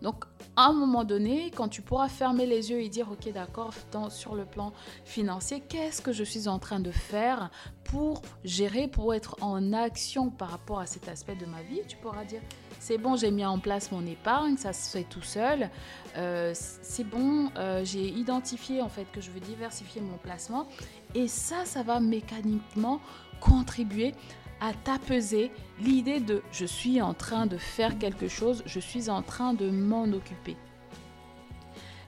Donc, 0.02 0.26
à 0.62 0.68
un 0.68 0.74
moment 0.74 1.04
donné, 1.04 1.52
quand 1.56 1.68
tu 1.68 1.82
pourras 1.82 2.08
fermer 2.08 2.46
les 2.46 2.70
yeux 2.70 2.82
et 2.82 2.90
dire, 2.90 3.10
OK, 3.12 3.32
d'accord, 3.34 3.74
sur 4.10 4.36
le 4.36 4.46
plan 4.46 4.74
financier, 5.06 5.62
qu'est-ce 5.68 6.02
que 6.02 6.12
je 6.12 6.24
suis 6.24 6.48
en 6.48 6.60
train 6.60 6.80
de 6.80 6.92
faire 6.92 7.50
pour 7.84 8.22
gérer, 8.44 8.88
pour 8.88 9.14
être 9.14 9.36
en 9.42 9.74
action 9.74 10.30
par 10.30 10.50
rapport 10.50 10.80
à 10.80 10.86
cet 10.86 11.08
aspect 11.08 11.36
de 11.36 11.46
ma 11.46 11.64
vie, 11.64 11.82
tu 11.88 11.98
pourras 11.98 12.26
dire, 12.26 12.42
c'est 12.80 12.98
bon, 12.98 13.16
j'ai 13.16 13.32
mis 13.32 13.46
en 13.46 13.60
place 13.60 13.92
mon 13.92 14.06
épargne, 14.06 14.58
ça 14.58 14.72
se 14.74 14.98
fait 14.98 15.04
tout 15.04 15.22
seul. 15.22 15.70
Euh, 16.18 16.52
c'est 16.54 17.04
bon, 17.04 17.50
euh, 17.58 17.84
j'ai 17.84 18.08
identifié 18.08 18.82
en 18.82 18.90
fait 18.90 19.06
que 19.12 19.22
je 19.22 19.32
veux 19.32 19.40
diversifier 19.40 20.02
mon 20.02 20.18
placement. 20.18 20.68
Et 21.16 21.28
ça, 21.28 21.66
ça 21.66 21.84
va 21.84 22.00
mécaniquement 22.00 23.00
contribuer 23.40 24.14
à 24.62 24.74
t'apaiser 24.74 25.52
l'idée 25.80 26.20
de 26.20 26.44
je 26.52 26.66
suis 26.66 27.02
en 27.02 27.14
train 27.14 27.48
de 27.48 27.58
faire 27.58 27.98
quelque 27.98 28.28
chose, 28.28 28.64
je 28.66 28.80
suis 28.80 29.10
en 29.10 29.24
train 29.24 29.54
de 29.54 29.70
m'en 29.70 30.06
occuper. 30.06 30.56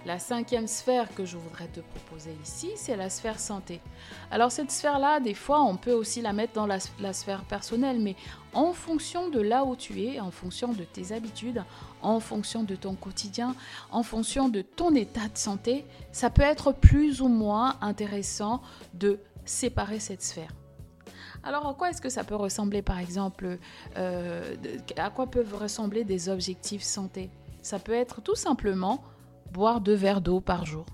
La 0.05 0.19
cinquième 0.19 0.67
sphère 0.67 1.15
que 1.15 1.23
je 1.23 1.37
voudrais 1.37 1.67
te 1.67 1.79
proposer 1.79 2.35
ici, 2.43 2.71
c'est 2.75 2.97
la 2.97 3.09
sphère 3.09 3.39
santé. 3.39 3.79
Alors 4.31 4.51
cette 4.51 4.69
sphère-là, 4.69 5.21
des 5.21 5.33
fois, 5.33 5.63
on 5.63 5.77
peut 5.77 5.93
aussi 5.93 6.21
la 6.21 6.33
mettre 6.33 6.51
dans 6.53 6.67
la, 6.67 6.79
sphère 7.13 7.45
personnelle, 7.45 8.01
mais 8.01 8.17
en 8.53 8.73
fonction 8.73 9.29
de 9.29 9.39
là 9.39 9.63
où 9.63 9.77
tu 9.77 10.01
es, 10.01 10.19
en 10.19 10.29
fonction 10.29 10.73
de 10.73 10.83
tes 10.83 11.13
habitudes, 11.13 11.63
en 12.01 12.19
fonction 12.19 12.63
de 12.63 12.75
ton 12.75 12.95
quotidien, 12.95 13.55
en 13.91 14.03
fonction 14.03 14.49
de 14.49 14.61
ton 14.61 14.93
état 14.93 15.29
de 15.29 15.37
santé, 15.37 15.85
ça 16.11 16.29
peut 16.29 16.41
être 16.41 16.73
plus 16.73 17.21
ou 17.21 17.29
moins 17.29 17.77
intéressant 17.79 18.61
de 18.93 19.19
séparer 19.45 19.99
cette 19.99 20.21
sphère. 20.21 20.53
Alors, 21.43 21.67
à 21.67 21.73
quoi 21.73 21.89
est-ce 21.89 22.01
que 22.01 22.09
ça 22.09 22.23
peut 22.23 22.35
ressembler, 22.35 22.81
par 22.81 22.99
exemple 22.99 23.57
euh, 23.97 24.55
À 24.97 25.09
quoi 25.09 25.27
peuvent 25.27 25.55
ressembler 25.55 26.03
des 26.03 26.29
objectifs 26.29 26.83
santé? 26.83 27.29
Ça 27.61 27.79
peut 27.79 27.93
être 27.93 28.21
tout 28.21 28.35
simplement 28.35 29.03
boire 29.51 29.81
deux 29.81 29.93
verres 29.93 30.21
d'eau 30.21 30.39
par 30.39 30.65
jour. 30.65 30.85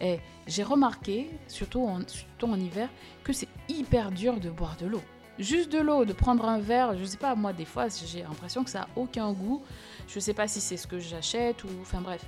Et 0.00 0.20
j'ai 0.46 0.62
remarqué, 0.62 1.30
surtout 1.48 1.80
en, 1.80 2.54
hiver, 2.58 2.88
que 3.24 3.32
c'est 3.32 3.48
hyper 3.68 4.10
dur 4.10 4.38
de 4.40 4.50
boire 4.50 4.76
de 4.80 4.86
l'eau. 4.86 5.02
Juste 5.38 5.70
de 5.70 5.78
l'eau, 5.78 6.04
de 6.04 6.12
prendre 6.12 6.46
un 6.46 6.58
verre, 6.58 6.96
je 6.96 7.04
sais 7.04 7.18
pas, 7.18 7.34
moi 7.34 7.52
des 7.52 7.66
fois 7.66 7.88
j'ai 7.88 8.22
l'impression 8.22 8.64
que 8.64 8.70
ça 8.70 8.82
a 8.82 8.88
aucun 8.96 9.32
goût. 9.32 9.62
Je 10.08 10.18
sais 10.18 10.32
pas 10.32 10.48
si 10.48 10.60
c'est 10.60 10.78
ce 10.78 10.86
que 10.86 10.98
j'achète 10.98 11.62
ou. 11.64 11.68
Enfin 11.82 12.00
bref. 12.00 12.24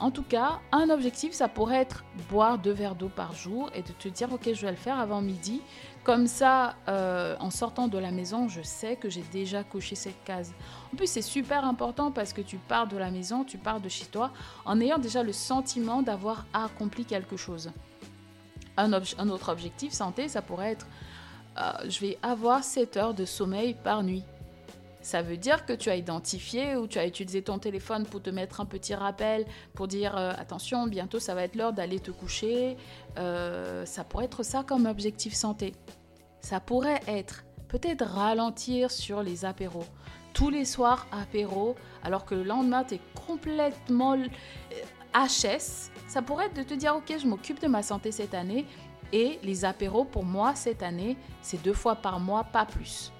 En 0.00 0.10
tout 0.10 0.22
cas, 0.22 0.60
un 0.72 0.88
objectif, 0.88 1.32
ça 1.32 1.46
pourrait 1.46 1.76
être 1.76 2.04
boire 2.30 2.58
deux 2.58 2.72
verres 2.72 2.94
d'eau 2.94 3.10
par 3.10 3.34
jour 3.34 3.70
et 3.74 3.82
de 3.82 3.92
te 3.92 4.08
dire, 4.08 4.32
ok, 4.32 4.52
je 4.54 4.62
vais 4.62 4.70
le 4.70 4.76
faire 4.76 4.98
avant 4.98 5.20
midi. 5.20 5.60
Comme 6.02 6.26
ça, 6.26 6.76
euh, 6.88 7.36
en 7.40 7.50
sortant 7.50 7.86
de 7.86 7.98
la 7.98 8.10
maison, 8.10 8.48
je 8.48 8.62
sais 8.62 8.96
que 8.96 9.10
j'ai 9.10 9.24
déjà 9.32 9.62
coché 9.64 9.94
cette 9.94 10.24
case. 10.24 10.54
En 10.92 10.96
plus, 10.96 11.06
c'est 11.06 11.22
super 11.22 11.64
important 11.64 12.10
parce 12.10 12.32
que 12.32 12.40
tu 12.40 12.56
pars 12.56 12.86
de 12.86 12.96
la 12.96 13.10
maison, 13.10 13.44
tu 13.44 13.58
pars 13.58 13.80
de 13.80 13.88
chez 13.90 14.06
toi, 14.06 14.32
en 14.64 14.80
ayant 14.80 14.98
déjà 14.98 15.22
le 15.22 15.32
sentiment 15.32 16.00
d'avoir 16.00 16.46
accompli 16.54 17.04
quelque 17.04 17.36
chose. 17.36 17.70
Un, 18.78 18.92
autre 18.92 19.52
objectif 19.52 19.92
santé, 19.92 20.28
ça 20.28 20.40
pourrait 20.40 20.72
être, 20.72 20.86
euh, 21.58 21.72
je 21.86 22.00
vais 22.00 22.18
avoir 22.22 22.64
7 22.64 22.96
heures 22.96 23.14
de 23.14 23.26
sommeil 23.26 23.74
par 23.74 24.02
nuit. 24.02 24.24
Ça 25.02 25.22
veut 25.22 25.38
dire 25.38 25.64
que 25.64 25.72
tu 25.72 25.88
as 25.88 25.96
identifié 25.96 26.76
ou 26.76 26.86
tu 26.86 26.98
as 26.98 27.06
utilisé 27.06 27.42
ton 27.42 27.58
téléphone 27.58 28.04
pour 28.04 28.22
te 28.22 28.28
mettre 28.28 28.60
un 28.60 28.66
petit 28.66 28.94
rappel, 28.94 29.46
pour 29.74 29.88
dire 29.88 30.16
euh, 30.16 30.32
attention, 30.36 30.86
bientôt 30.86 31.18
ça 31.18 31.34
va 31.34 31.44
être 31.44 31.56
l'heure 31.56 31.72
d'aller 31.72 32.00
te 32.00 32.10
coucher. 32.10 32.76
Euh, 33.18 33.86
ça 33.86 34.04
pourrait 34.04 34.26
être 34.26 34.42
ça 34.42 34.62
comme 34.62 34.86
objectif 34.86 35.32
santé. 35.34 35.74
Ça 36.40 36.60
pourrait 36.60 37.00
être 37.06 37.44
peut-être 37.68 38.04
ralentir 38.04 38.90
sur 38.90 39.22
les 39.22 39.44
apéros. 39.44 39.84
Tous 40.34 40.50
les 40.50 40.64
soirs, 40.64 41.06
apéro, 41.12 41.76
alors 42.02 42.24
que 42.24 42.34
le 42.34 42.44
lendemain, 42.44 42.84
tu 42.84 42.96
es 42.96 43.00
complètement 43.26 44.16
HS. 44.16 44.28
Euh, 45.14 45.58
ça 46.08 46.22
pourrait 46.22 46.46
être 46.46 46.56
de 46.56 46.62
te 46.62 46.74
dire, 46.74 46.94
ok, 46.94 47.14
je 47.18 47.26
m'occupe 47.26 47.60
de 47.60 47.68
ma 47.68 47.82
santé 47.82 48.12
cette 48.12 48.34
année. 48.34 48.66
Et 49.12 49.40
les 49.42 49.64
apéros, 49.64 50.04
pour 50.04 50.24
moi, 50.24 50.54
cette 50.54 50.82
année, 50.82 51.16
c'est 51.42 51.62
deux 51.62 51.72
fois 51.72 51.96
par 51.96 52.20
mois, 52.20 52.44
pas 52.44 52.64
plus. 52.64 53.12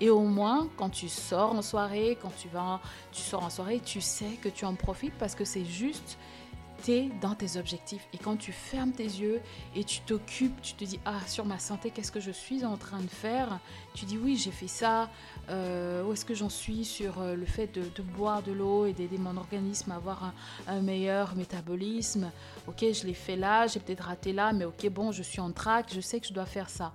Et 0.00 0.10
au 0.10 0.20
moins, 0.20 0.68
quand 0.76 0.90
tu 0.90 1.08
sors 1.08 1.52
en 1.52 1.62
soirée, 1.62 2.18
quand 2.20 2.32
tu 2.36 2.48
vas, 2.48 2.80
tu 3.12 3.22
sors 3.22 3.44
en 3.44 3.50
soirée, 3.50 3.80
tu 3.80 4.00
sais 4.00 4.38
que 4.42 4.48
tu 4.48 4.64
en 4.64 4.74
profites 4.74 5.14
parce 5.18 5.34
que 5.34 5.44
c'est 5.44 5.64
juste, 5.64 6.18
tu 6.82 6.90
es 6.90 7.10
dans 7.20 7.34
tes 7.34 7.56
objectifs. 7.56 8.06
Et 8.12 8.18
quand 8.18 8.36
tu 8.36 8.52
fermes 8.52 8.90
tes 8.90 9.04
yeux 9.04 9.40
et 9.76 9.84
tu 9.84 10.00
t'occupes, 10.00 10.60
tu 10.62 10.74
te 10.74 10.84
dis, 10.84 10.98
ah, 11.04 11.20
sur 11.26 11.46
ma 11.46 11.58
santé, 11.58 11.90
qu'est-ce 11.90 12.10
que 12.10 12.20
je 12.20 12.32
suis 12.32 12.64
en 12.64 12.76
train 12.76 13.00
de 13.00 13.08
faire? 13.08 13.60
Tu 13.94 14.04
dis, 14.04 14.18
oui, 14.18 14.36
j'ai 14.36 14.50
fait 14.50 14.68
ça. 14.68 15.08
Euh, 15.48 16.02
où 16.04 16.12
est-ce 16.12 16.24
que 16.24 16.34
j'en 16.34 16.48
suis 16.48 16.84
sur 16.84 17.20
euh, 17.20 17.36
le 17.36 17.46
fait 17.46 17.68
de, 17.72 18.02
boire 18.02 18.42
de 18.42 18.52
l'eau 18.52 18.86
et 18.86 18.92
d'aider 18.92 19.18
mon 19.18 19.36
organisme 19.36 19.92
à 19.92 19.96
avoir 19.96 20.24
un, 20.24 20.34
un, 20.66 20.80
meilleur 20.80 21.36
métabolisme? 21.36 22.30
Ok, 22.66 22.80
je 22.80 23.06
l'ai 23.06 23.14
fait 23.14 23.36
là, 23.36 23.66
j'ai 23.66 23.78
peut-être 23.78 24.04
raté 24.04 24.32
là, 24.32 24.52
mais 24.52 24.64
ok, 24.64 24.88
bon, 24.88 25.12
je 25.12 25.22
suis 25.22 25.40
en 25.40 25.52
track, 25.52 25.92
je 25.94 26.00
sais 26.00 26.18
que 26.18 26.26
je 26.26 26.32
dois 26.32 26.46
faire 26.46 26.68
ça. 26.68 26.92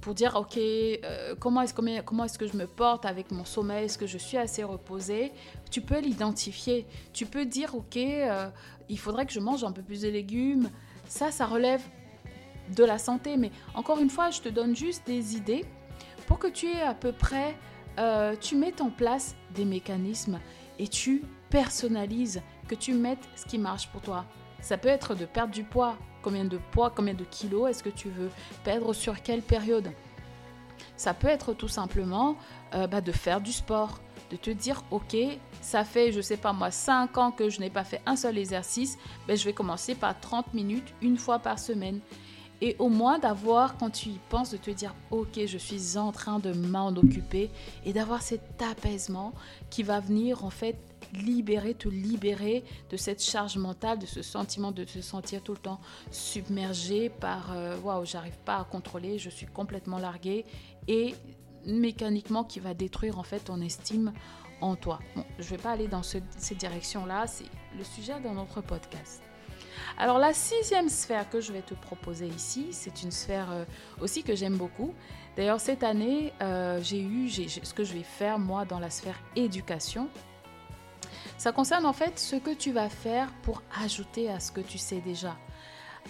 Pour 0.00 0.14
dire, 0.14 0.34
ok, 0.36 0.56
euh, 0.56 1.34
comment 1.38 1.62
est-ce 1.62 1.74
comment 1.74 2.24
est 2.24 2.38
que 2.38 2.46
je 2.46 2.56
me 2.56 2.66
porte 2.66 3.04
avec 3.04 3.30
mon 3.30 3.44
sommeil? 3.44 3.84
Est-ce 3.84 3.98
que 3.98 4.06
je 4.06 4.18
suis 4.18 4.36
assez 4.36 4.62
reposée? 4.62 5.32
Tu 5.70 5.80
peux 5.80 6.00
l'identifier. 6.00 6.86
Tu 7.12 7.26
peux 7.26 7.44
dire, 7.44 7.74
ok, 7.74 7.96
euh, 7.96 8.48
il 8.88 8.98
faudrait 8.98 9.26
que 9.26 9.32
je 9.32 9.40
mange 9.40 9.62
un 9.64 9.72
peu 9.72 9.82
plus 9.82 10.02
de 10.02 10.08
légumes. 10.08 10.70
Ça, 11.06 11.30
ça 11.30 11.46
relève 11.46 11.82
de 12.74 12.84
la 12.84 12.98
santé. 12.98 13.36
Mais 13.36 13.50
encore 13.74 13.98
une 13.98 14.10
fois, 14.10 14.30
je 14.30 14.40
te 14.40 14.48
donne 14.48 14.74
juste 14.74 15.06
des 15.06 15.36
idées 15.36 15.64
pour 16.26 16.38
que 16.38 16.46
tu 16.46 16.66
aies 16.66 16.82
à 16.82 16.94
peu 16.94 17.12
près, 17.12 17.56
euh, 17.98 18.36
tu 18.40 18.56
mettes 18.56 18.80
en 18.80 18.90
place 18.90 19.34
des 19.54 19.64
mécanismes 19.64 20.38
et 20.78 20.88
tu 20.88 21.24
personnalises, 21.50 22.40
que 22.68 22.74
tu 22.74 22.94
mettes 22.94 23.28
ce 23.34 23.44
qui 23.44 23.58
marche 23.58 23.88
pour 23.88 24.00
toi. 24.00 24.24
Ça 24.60 24.78
peut 24.78 24.88
être 24.88 25.14
de 25.14 25.24
perdre 25.24 25.52
du 25.52 25.64
poids. 25.64 25.96
Combien 26.22 26.44
de 26.44 26.58
poids, 26.70 26.92
combien 26.94 27.14
de 27.14 27.24
kilos 27.24 27.70
est-ce 27.70 27.82
que 27.82 27.88
tu 27.88 28.08
veux 28.08 28.30
perdre 28.64 28.92
sur 28.92 29.22
quelle 29.22 29.42
période 29.42 29.90
Ça 30.96 31.14
peut 31.14 31.28
être 31.28 31.54
tout 31.54 31.68
simplement 31.68 32.36
euh, 32.74 32.86
bah, 32.86 33.00
de 33.00 33.12
faire 33.12 33.40
du 33.40 33.52
sport, 33.52 34.00
de 34.30 34.36
te 34.36 34.50
dire 34.50 34.82
ok, 34.90 35.16
ça 35.60 35.84
fait, 35.84 36.12
je 36.12 36.20
sais 36.20 36.36
pas 36.36 36.52
moi, 36.52 36.70
5 36.70 37.18
ans 37.18 37.30
que 37.30 37.50
je 37.50 37.60
n'ai 37.60 37.70
pas 37.70 37.84
fait 37.84 38.00
un 38.06 38.16
seul 38.16 38.38
exercice, 38.38 38.98
ben, 39.26 39.36
je 39.36 39.44
vais 39.44 39.52
commencer 39.52 39.94
par 39.94 40.18
30 40.18 40.54
minutes 40.54 40.94
une 41.02 41.16
fois 41.16 41.38
par 41.38 41.58
semaine. 41.58 42.00
Et 42.62 42.76
au 42.78 42.90
moins 42.90 43.18
d'avoir, 43.18 43.78
quand 43.78 43.90
tu 43.90 44.10
y 44.10 44.20
penses, 44.28 44.50
de 44.50 44.58
te 44.58 44.70
dire, 44.70 44.94
ok, 45.10 45.46
je 45.46 45.56
suis 45.56 45.96
en 45.96 46.12
train 46.12 46.38
de 46.38 46.52
m'en 46.52 46.88
occuper 46.88 47.50
et 47.86 47.92
d'avoir 47.94 48.20
cet 48.20 48.60
apaisement 48.60 49.32
qui 49.70 49.82
va 49.82 50.00
venir 50.00 50.44
en 50.44 50.50
fait 50.50 50.76
libérer, 51.12 51.74
te 51.74 51.88
libérer 51.88 52.64
de 52.90 52.96
cette 52.96 53.22
charge 53.22 53.56
mentale, 53.56 53.98
de 53.98 54.06
ce 54.06 54.22
sentiment 54.22 54.72
de 54.72 54.84
te 54.84 55.00
sentir 55.00 55.42
tout 55.42 55.52
le 55.52 55.58
temps 55.58 55.80
submergé 56.10 57.08
par 57.08 57.52
euh, 57.52 57.76
waouh, 57.78 58.04
j'arrive 58.04 58.38
pas 58.44 58.58
à 58.58 58.64
contrôler, 58.64 59.18
je 59.18 59.30
suis 59.30 59.46
complètement 59.46 59.98
largué 59.98 60.44
et 60.88 61.14
mécaniquement 61.66 62.44
qui 62.44 62.60
va 62.60 62.74
détruire 62.74 63.18
en 63.18 63.22
fait 63.22 63.40
ton 63.40 63.60
estime 63.60 64.12
en 64.60 64.76
toi. 64.76 64.98
Je 65.38 65.48
vais 65.50 65.58
pas 65.58 65.70
aller 65.70 65.88
dans 65.88 66.02
cette 66.02 66.24
direction-là, 66.58 67.26
c'est 67.26 67.46
le 67.76 67.84
sujet 67.84 68.18
d'un 68.20 68.36
autre 68.36 68.60
podcast. 68.60 69.22
Alors 69.98 70.18
la 70.18 70.32
sixième 70.32 70.88
sphère 70.88 71.28
que 71.28 71.40
je 71.40 71.52
vais 71.52 71.62
te 71.62 71.74
proposer 71.74 72.26
ici, 72.26 72.68
c'est 72.70 73.02
une 73.02 73.10
sphère 73.10 73.50
euh, 73.50 73.64
aussi 74.00 74.22
que 74.22 74.34
j'aime 74.34 74.56
beaucoup. 74.56 74.94
D'ailleurs 75.36 75.60
cette 75.60 75.82
année, 75.82 76.32
euh, 76.40 76.80
j'ai 76.82 77.00
eu 77.00 77.28
ce 77.30 77.74
que 77.74 77.84
je 77.84 77.92
vais 77.92 78.02
faire 78.02 78.38
moi 78.38 78.64
dans 78.64 78.78
la 78.78 78.90
sphère 78.90 79.18
éducation. 79.36 80.08
Ça 81.40 81.52
concerne 81.52 81.86
en 81.86 81.94
fait 81.94 82.18
ce 82.18 82.36
que 82.36 82.52
tu 82.52 82.70
vas 82.70 82.90
faire 82.90 83.32
pour 83.44 83.62
ajouter 83.82 84.28
à 84.28 84.40
ce 84.40 84.52
que 84.52 84.60
tu 84.60 84.76
sais 84.76 85.00
déjà. 85.00 85.38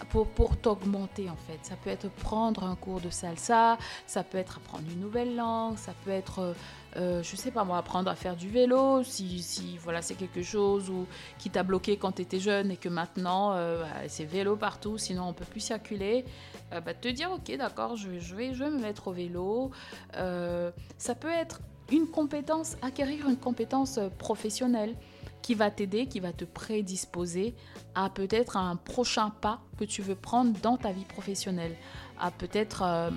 Pour, 0.08 0.26
pour 0.26 0.56
t'augmenter 0.56 1.30
en 1.30 1.36
fait. 1.36 1.60
Ça 1.62 1.76
peut 1.76 1.90
être 1.90 2.10
prendre 2.10 2.64
un 2.64 2.74
cours 2.74 3.00
de 3.00 3.10
salsa, 3.10 3.78
ça 4.08 4.24
peut 4.24 4.38
être 4.38 4.56
apprendre 4.56 4.82
une 4.92 4.98
nouvelle 4.98 5.36
langue, 5.36 5.76
ça 5.76 5.92
peut 6.04 6.10
être, 6.10 6.40
euh, 6.40 6.52
euh, 6.96 7.22
je 7.22 7.36
sais 7.36 7.52
pas 7.52 7.62
moi, 7.62 7.78
apprendre 7.78 8.10
à 8.10 8.16
faire 8.16 8.34
du 8.34 8.48
vélo, 8.48 9.04
si, 9.04 9.40
si 9.40 9.78
voilà 9.78 10.02
c'est 10.02 10.16
quelque 10.16 10.42
chose 10.42 10.90
ou, 10.90 11.06
qui 11.38 11.48
t'a 11.48 11.62
bloqué 11.62 11.96
quand 11.96 12.10
tu 12.10 12.22
étais 12.22 12.40
jeune 12.40 12.72
et 12.72 12.76
que 12.76 12.88
maintenant 12.88 13.52
euh, 13.52 13.84
bah, 13.84 14.08
c'est 14.08 14.24
vélo 14.24 14.56
partout, 14.56 14.98
sinon 14.98 15.28
on 15.28 15.32
peut 15.32 15.44
plus 15.44 15.60
circuler. 15.60 16.24
bah, 16.72 16.92
te 16.92 17.06
dire 17.06 17.30
ok 17.30 17.56
d'accord, 17.56 17.94
je, 17.94 18.18
je, 18.18 18.34
vais, 18.34 18.52
je 18.52 18.64
vais 18.64 18.70
me 18.70 18.80
mettre 18.80 19.06
au 19.06 19.12
vélo. 19.12 19.70
ça 20.12 21.14
peut 21.14 21.30
être 21.30 21.60
une 21.92 22.08
compétence, 22.08 22.76
acquérir 22.82 23.28
une 23.28 23.36
compétence 23.36 24.00
professionnelle 24.18 24.96
qui 25.42 25.54
va 25.54 25.70
t'aider, 25.70 26.06
qui 26.06 26.20
va 26.20 26.32
te 26.32 26.44
prédisposer 26.44 27.54
à 27.94 28.10
peut-être 28.10 28.56
un 28.56 28.76
prochain 28.76 29.30
pas 29.30 29.60
que 29.78 29.84
tu 29.84 30.02
veux 30.02 30.14
prendre 30.14 30.58
dans 30.60 30.76
ta 30.76 30.92
vie 30.92 31.04
professionnelle, 31.04 31.76
à 32.18 32.30
peut-être 32.30 32.82
euh, 32.82 33.10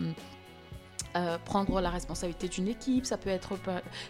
euh, 1.16 1.38
prendre 1.46 1.80
la 1.82 1.90
responsabilité 1.90 2.48
d'une 2.48 2.68
équipe, 2.68 3.06
ça 3.06 3.18
peut 3.18 3.30
être 3.30 3.58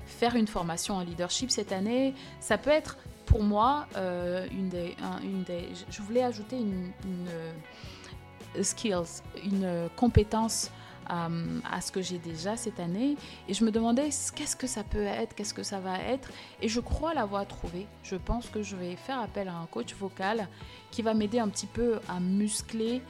faire 0.05 0.35
une 0.35 0.47
formation 0.47 0.95
en 0.95 1.01
leadership 1.01 1.51
cette 1.51 1.71
année, 1.71 2.13
ça 2.39 2.57
peut 2.57 2.69
être 2.69 2.97
pour 3.25 3.43
moi 3.43 3.87
euh, 3.95 4.47
une, 4.51 4.69
des, 4.69 4.95
une 5.23 5.43
des... 5.43 5.69
Je 5.89 6.01
voulais 6.01 6.23
ajouter 6.23 6.57
une, 6.57 6.91
une 7.05 8.63
skills, 8.63 9.21
une 9.43 9.89
compétence 9.95 10.69
euh, 11.09 11.59
à 11.69 11.81
ce 11.81 11.91
que 11.91 12.01
j'ai 12.01 12.17
déjà 12.17 12.55
cette 12.55 12.79
année. 12.79 13.15
Et 13.47 13.53
je 13.53 13.63
me 13.63 13.71
demandais 13.71 14.09
qu'est-ce 14.35 14.55
que 14.55 14.67
ça 14.67 14.83
peut 14.83 15.03
être, 15.03 15.35
qu'est-ce 15.35 15.53
que 15.53 15.63
ça 15.63 15.79
va 15.79 15.99
être. 15.99 16.29
Et 16.61 16.67
je 16.67 16.79
crois 16.79 17.13
l'avoir 17.13 17.47
trouvé. 17.47 17.87
Je 18.03 18.15
pense 18.15 18.49
que 18.49 18.61
je 18.61 18.75
vais 18.75 18.95
faire 18.95 19.19
appel 19.19 19.47
à 19.47 19.55
un 19.55 19.65
coach 19.65 19.93
vocal 19.95 20.47
qui 20.91 21.01
va 21.01 21.13
m'aider 21.13 21.39
un 21.39 21.49
petit 21.49 21.67
peu 21.67 21.99
à 22.07 22.19
muscler 22.19 23.01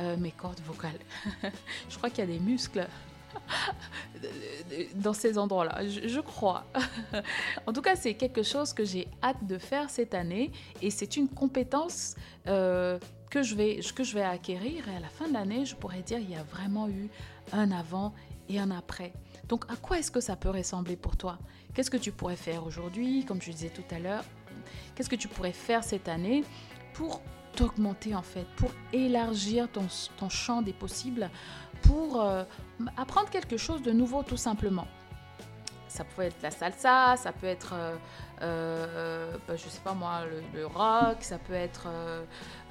euh, 0.00 0.16
mes 0.16 0.30
cordes 0.30 0.60
vocales. 0.60 0.98
je 1.88 1.96
crois 1.96 2.08
qu'il 2.08 2.20
y 2.20 2.22
a 2.22 2.26
des 2.26 2.38
muscles 2.40 2.86
dans 4.94 5.12
ces 5.12 5.38
endroits-là, 5.38 5.86
je, 5.86 6.20
crois. 6.20 6.64
en 7.66 7.72
tout 7.72 7.82
cas, 7.82 7.96
c'est 7.96 8.14
quelque 8.14 8.42
chose 8.42 8.72
que 8.72 8.84
j'ai 8.84 9.08
hâte 9.22 9.44
de 9.46 9.58
faire 9.58 9.90
cette 9.90 10.14
année 10.14 10.50
et 10.80 10.90
c'est 10.90 11.16
une 11.16 11.28
compétence 11.28 12.14
euh, 12.46 12.98
que, 13.30 13.42
je 13.42 13.54
vais, 13.54 13.80
que 13.94 14.04
je 14.04 14.14
vais 14.14 14.22
acquérir 14.22 14.88
et 14.88 14.96
à 14.96 15.00
la 15.00 15.08
fin 15.08 15.28
de 15.28 15.32
l'année, 15.32 15.64
je 15.64 15.74
pourrais 15.74 16.02
dire 16.02 16.18
il 16.18 16.30
y 16.30 16.36
a 16.36 16.42
vraiment 16.42 16.88
eu 16.88 17.08
un 17.52 17.70
avant 17.70 18.12
et 18.48 18.58
un 18.58 18.70
après. 18.70 19.12
Donc 19.48 19.64
à 19.70 19.76
quoi 19.76 19.98
est-ce 19.98 20.10
que 20.10 20.20
ça 20.20 20.36
peut 20.36 20.50
ressembler 20.50 20.96
pour 20.96 21.16
toi? 21.16 21.38
Qu'est-ce 21.74 21.90
que 21.90 21.96
tu 21.96 22.12
pourrais 22.12 22.36
faire 22.36 22.66
aujourd'hui, 22.66 23.24
comme 23.24 23.40
je 23.40 23.50
disais 23.50 23.70
tout 23.70 23.94
à 23.94 23.98
l'heure? 23.98 24.24
Qu'est-ce 24.94 25.08
que 25.08 25.16
tu 25.16 25.28
pourrais 25.28 25.52
faire 25.52 25.84
cette 25.84 26.08
année 26.08 26.44
pour 26.94 27.22
t'augmenter 27.54 28.14
en 28.14 28.22
fait, 28.22 28.46
pour 28.56 28.70
élargir 28.92 29.70
ton, 29.70 29.86
ton 30.16 30.28
champ 30.28 30.62
des 30.62 30.72
possibles, 30.72 31.30
pour 31.82 32.20
euh, 32.20 32.44
apprendre 32.96 33.30
quelque 33.30 33.56
chose 33.56 33.82
de 33.82 33.92
nouveau 33.92 34.22
tout 34.22 34.36
simplement? 34.36 34.86
Ça 35.88 36.04
peut 36.04 36.22
être 36.22 36.40
la 36.42 36.50
salsa, 36.50 37.16
ça 37.18 37.32
peut 37.32 37.46
être, 37.46 37.74
euh, 37.74 37.96
euh, 38.40 39.36
bah, 39.46 39.56
je 39.56 39.68
sais 39.68 39.80
pas 39.84 39.92
moi, 39.92 40.22
le, 40.54 40.64
rock, 40.64 41.18
ça 41.20 41.36
peut 41.38 41.52
être 41.52 41.86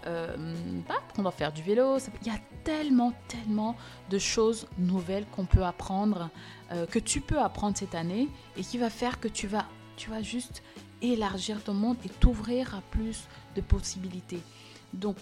euh, 0.05 0.55
apprendre 0.89 1.29
à 1.29 1.31
faire 1.31 1.51
du 1.51 1.61
vélo. 1.61 1.97
Il 2.21 2.27
y 2.27 2.35
a 2.35 2.39
tellement, 2.63 3.13
tellement 3.27 3.75
de 4.09 4.17
choses 4.19 4.67
nouvelles 4.77 5.25
qu'on 5.27 5.45
peut 5.45 5.63
apprendre, 5.63 6.29
que 6.89 6.99
tu 6.99 7.19
peux 7.19 7.39
apprendre 7.39 7.77
cette 7.77 7.95
année 7.95 8.29
et 8.55 8.61
qui 8.61 8.77
va 8.77 8.89
faire 8.89 9.19
que 9.19 9.27
tu 9.27 9.45
vas, 9.45 9.65
tu 9.97 10.09
vas 10.09 10.21
juste 10.21 10.63
élargir 11.01 11.61
ton 11.63 11.73
monde 11.73 11.97
et 12.05 12.09
t'ouvrir 12.09 12.75
à 12.75 12.81
plus 12.91 13.27
de 13.55 13.61
possibilités. 13.61 14.39
Donc, 14.93 15.17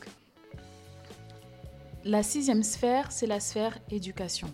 la 2.04 2.24
sixième 2.24 2.64
sphère, 2.64 3.12
c'est 3.12 3.28
la 3.28 3.40
sphère 3.40 3.78
éducation. 3.90 4.54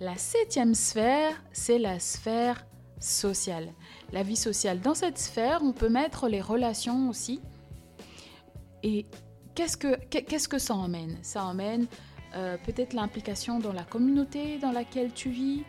La 0.00 0.16
septième 0.16 0.74
sphère, 0.74 1.42
c'est 1.52 1.78
la 1.78 1.98
sphère 1.98 2.64
sociale. 3.00 3.72
La 4.12 4.22
vie 4.22 4.36
sociale. 4.36 4.80
Dans 4.80 4.94
cette 4.94 5.18
sphère, 5.18 5.60
on 5.62 5.72
peut 5.72 5.88
mettre 5.88 6.28
les 6.28 6.40
relations 6.40 7.08
aussi. 7.08 7.40
Et 8.82 9.06
qu'est-ce 9.58 9.76
que, 9.76 9.96
qu'est-ce 10.06 10.48
que 10.48 10.58
ça 10.58 10.74
emmène? 10.74 11.18
Ça 11.22 11.42
emmène 11.42 11.88
euh, 12.36 12.56
peut-être 12.64 12.92
l'implication 12.92 13.58
dans 13.58 13.72
la 13.72 13.82
communauté 13.82 14.58
dans 14.58 14.70
laquelle 14.70 15.12
tu 15.12 15.30
vis. 15.30 15.64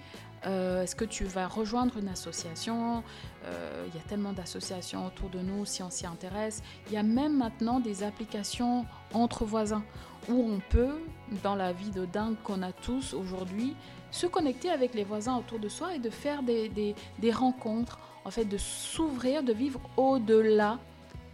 Euh, 0.46 0.84
est-ce 0.84 0.96
que 0.96 1.06
tu 1.06 1.24
vas 1.24 1.48
rejoindre 1.48 1.98
une 1.98 2.08
association? 2.08 3.04
Euh, 3.46 3.88
Il 3.88 3.96
y 3.96 3.98
a 3.98 4.08
tellement 4.08 4.32
d'associations 4.32 5.08
autour 5.08 5.30
de 5.30 5.40
nous 5.40 5.66
si 5.66 5.82
on 5.82 5.90
s'y 5.90 6.06
intéresse. 6.06 6.62
Il 6.88 6.94
y 6.94 6.98
a 6.98 7.04
même 7.04 7.36
maintenant 7.36 7.80
des 7.80 8.04
applications 8.04 8.86
entre 9.12 9.44
voisins 9.44 9.84
où 10.30 10.36
on 10.36 10.60
peut, 10.70 11.02
dans 11.42 11.56
la 11.56 11.74
vie 11.74 11.90
de 11.90 12.06
dingue 12.06 12.36
qu'on 12.44 12.62
a 12.62 12.72
tous 12.72 13.16
aujourd'hui, 13.16 13.76
se 14.12 14.28
connecter 14.28 14.70
avec 14.70 14.94
les 14.94 15.04
voisins 15.04 15.36
autour 15.36 15.58
de 15.58 15.68
soi 15.68 15.96
et 15.96 16.00
de 16.00 16.12
faire 16.12 16.44
des, 16.44 16.70
des, 16.70 17.32
rencontres, 17.32 17.98
en 18.24 18.30
fait, 18.30 18.46
de 18.46 18.58
s'ouvrir, 18.58 19.42
de 19.42 19.52
vivre 19.54 19.82
au-delà 19.98 20.78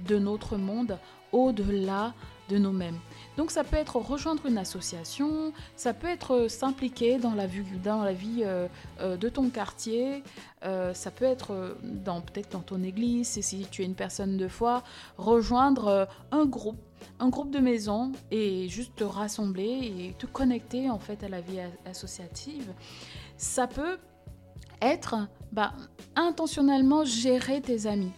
de 0.07 0.17
notre 0.17 0.55
monde, 0.55 0.97
au-delà 1.33 2.13
de 2.49 2.57
nous-mêmes. 2.57 2.99
Donc 3.37 3.51
ça 3.51 3.63
peut 3.63 3.75
être 3.75 3.97
rejoindre 3.97 4.45
une 4.45 4.57
association, 4.57 5.51
ça 5.75 5.93
peut 5.93 6.07
être 6.07 6.47
s'impliquer 6.47 7.17
dans 7.17 7.33
la 7.33 7.47
vie, 7.47 7.63
dans 7.83 8.03
la 8.03 8.13
vie 8.13 8.41
euh, 8.43 8.67
euh, 9.01 9.17
de 9.17 9.29
ton 9.29 9.49
quartier, 9.49 10.23
euh, 10.63 10.93
ça 10.93 11.11
peut 11.11 11.25
être 11.25 11.77
dans 11.83 12.21
peut-être 12.21 12.51
dans 12.51 12.61
ton 12.61 12.81
église, 12.83 13.27
si 13.27 13.67
tu 13.69 13.81
es 13.81 13.85
une 13.85 13.95
personne 13.95 14.37
de 14.37 14.47
foi, 14.47 14.83
rejoindre 15.17 16.07
un 16.31 16.45
groupe 16.45 16.79
un 17.19 17.29
groupe 17.29 17.51
de 17.51 17.59
maisons 17.59 18.13
et 18.31 18.67
juste 18.67 18.95
te 18.95 19.03
rassembler 19.03 19.63
et 19.99 20.15
te 20.17 20.25
connecter 20.25 20.89
en 20.89 20.97
fait 20.97 21.23
à 21.23 21.29
la 21.29 21.39
vie 21.39 21.59
associative, 21.85 22.73
ça 23.37 23.67
peut 23.67 23.99
être 24.81 25.27
bah, 25.51 25.73
intentionnellement 26.15 27.05
gérer 27.05 27.61
tes 27.61 27.85
amis. 27.85 28.11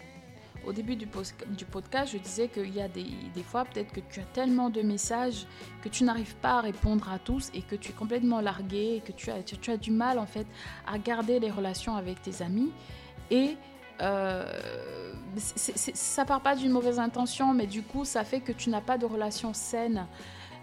Au 0.67 0.73
début 0.73 0.97
du, 0.97 1.08
podcast, 1.08 2.12
je 2.12 2.17
disais 2.17 2.49
qu'il 2.49 2.75
y 2.75 2.82
a 2.82 2.89
des, 2.89 3.06
fois 3.43 3.63
peut-être 3.63 3.93
que 3.93 4.01
tu 4.01 4.19
as 4.19 4.25
tellement 4.34 4.69
de 4.69 4.82
messages 4.82 5.45
que 5.82 5.88
tu 5.88 6.03
n'arrives 6.03 6.36
pas 6.36 6.58
à 6.58 6.62
répondre 6.62 7.10
à 7.10 7.19
tous 7.19 7.49
et 7.53 7.62
que 7.62 7.77
tu 7.77 7.91
es 7.91 7.93
complètement 7.93 8.41
largué 8.41 8.97
et 8.97 8.99
que 8.99 9.13
tu 9.13 9.32
as, 9.32 9.77
du 9.77 9.91
mal 9.91 10.19
en 10.19 10.25
fait 10.25 10.45
à 10.86 10.97
garder 10.97 11.39
les 11.39 11.49
relations 11.49 11.95
avec 11.95 12.21
tes 12.21 12.43
amis. 12.43 12.73
Et 13.32 13.56
euh, 14.01 15.13
ça 15.38 16.25
part 16.25 16.41
pas 16.41 16.56
d'une 16.58 16.73
mauvaise 16.73 16.99
intention, 16.99 17.53
mais 17.53 17.65
du 17.65 17.82
coup, 17.82 18.03
ça 18.03 18.25
fait 18.25 18.41
que 18.41 18.51
tu 18.51 18.69
n'as 18.69 18.82
pas 18.82 18.97
de 18.97 19.06
relation 19.06 19.53
saine 19.53 20.06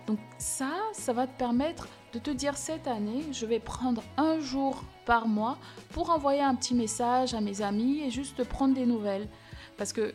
Donc 0.07 0.19
ça, 0.37 0.71
ça 0.93 1.15
va 1.15 1.27
te 1.27 1.37
permettre 1.39 1.89
de 2.13 2.19
te 2.19 2.31
dire 2.31 2.59
cette 2.59 2.89
année, 2.89 3.23
je 3.33 3.47
vais 3.47 3.59
prendre 3.59 4.03
un 4.19 4.39
jour 4.39 4.85
par 5.07 5.27
mois 5.29 5.57
pour 5.93 6.11
envoyer 6.11 6.43
un 6.43 6.55
petit 6.55 6.75
message 6.75 7.33
à 7.33 7.41
mes 7.41 7.63
amis 7.63 8.03
et 8.03 8.11
juste 8.11 8.45
prendre 8.45 8.75
des 8.75 8.85
nouvelles. 8.85 9.29
Parce 9.77 9.93
que 9.93 10.01
euh, 10.01 10.13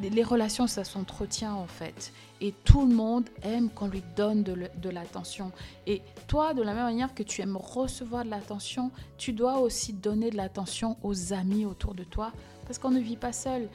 les 0.00 0.22
relations, 0.22 0.66
ça 0.66 0.84
s'entretient 0.84 1.54
en 1.54 1.66
fait. 1.66 2.12
Et 2.40 2.52
tout 2.64 2.86
le 2.86 2.94
monde 2.94 3.28
aime 3.42 3.70
qu'on 3.70 3.88
lui 3.88 4.02
donne 4.16 4.42
de 4.42 4.90
l'attention. 4.90 5.52
Et 5.86 6.02
toi, 6.26 6.52
de 6.52 6.62
la 6.62 6.74
même 6.74 6.84
manière 6.84 7.14
que 7.14 7.22
tu 7.22 7.42
aimes 7.42 7.56
recevoir 7.56 8.24
de 8.24 8.30
l'attention, 8.30 8.90
tu 9.16 9.32
dois 9.32 9.58
aussi 9.58 9.92
donner 9.92 10.30
de 10.30 10.36
l'attention 10.36 10.96
aux 11.02 11.32
amis 11.32 11.64
autour 11.64 11.94
de 11.94 12.04
toi. 12.04 12.32
Parce 12.66 12.78
qu'on 12.78 12.90
ne 12.90 13.00
vit 13.00 13.16
pas 13.16 13.32
seul. 13.32 13.68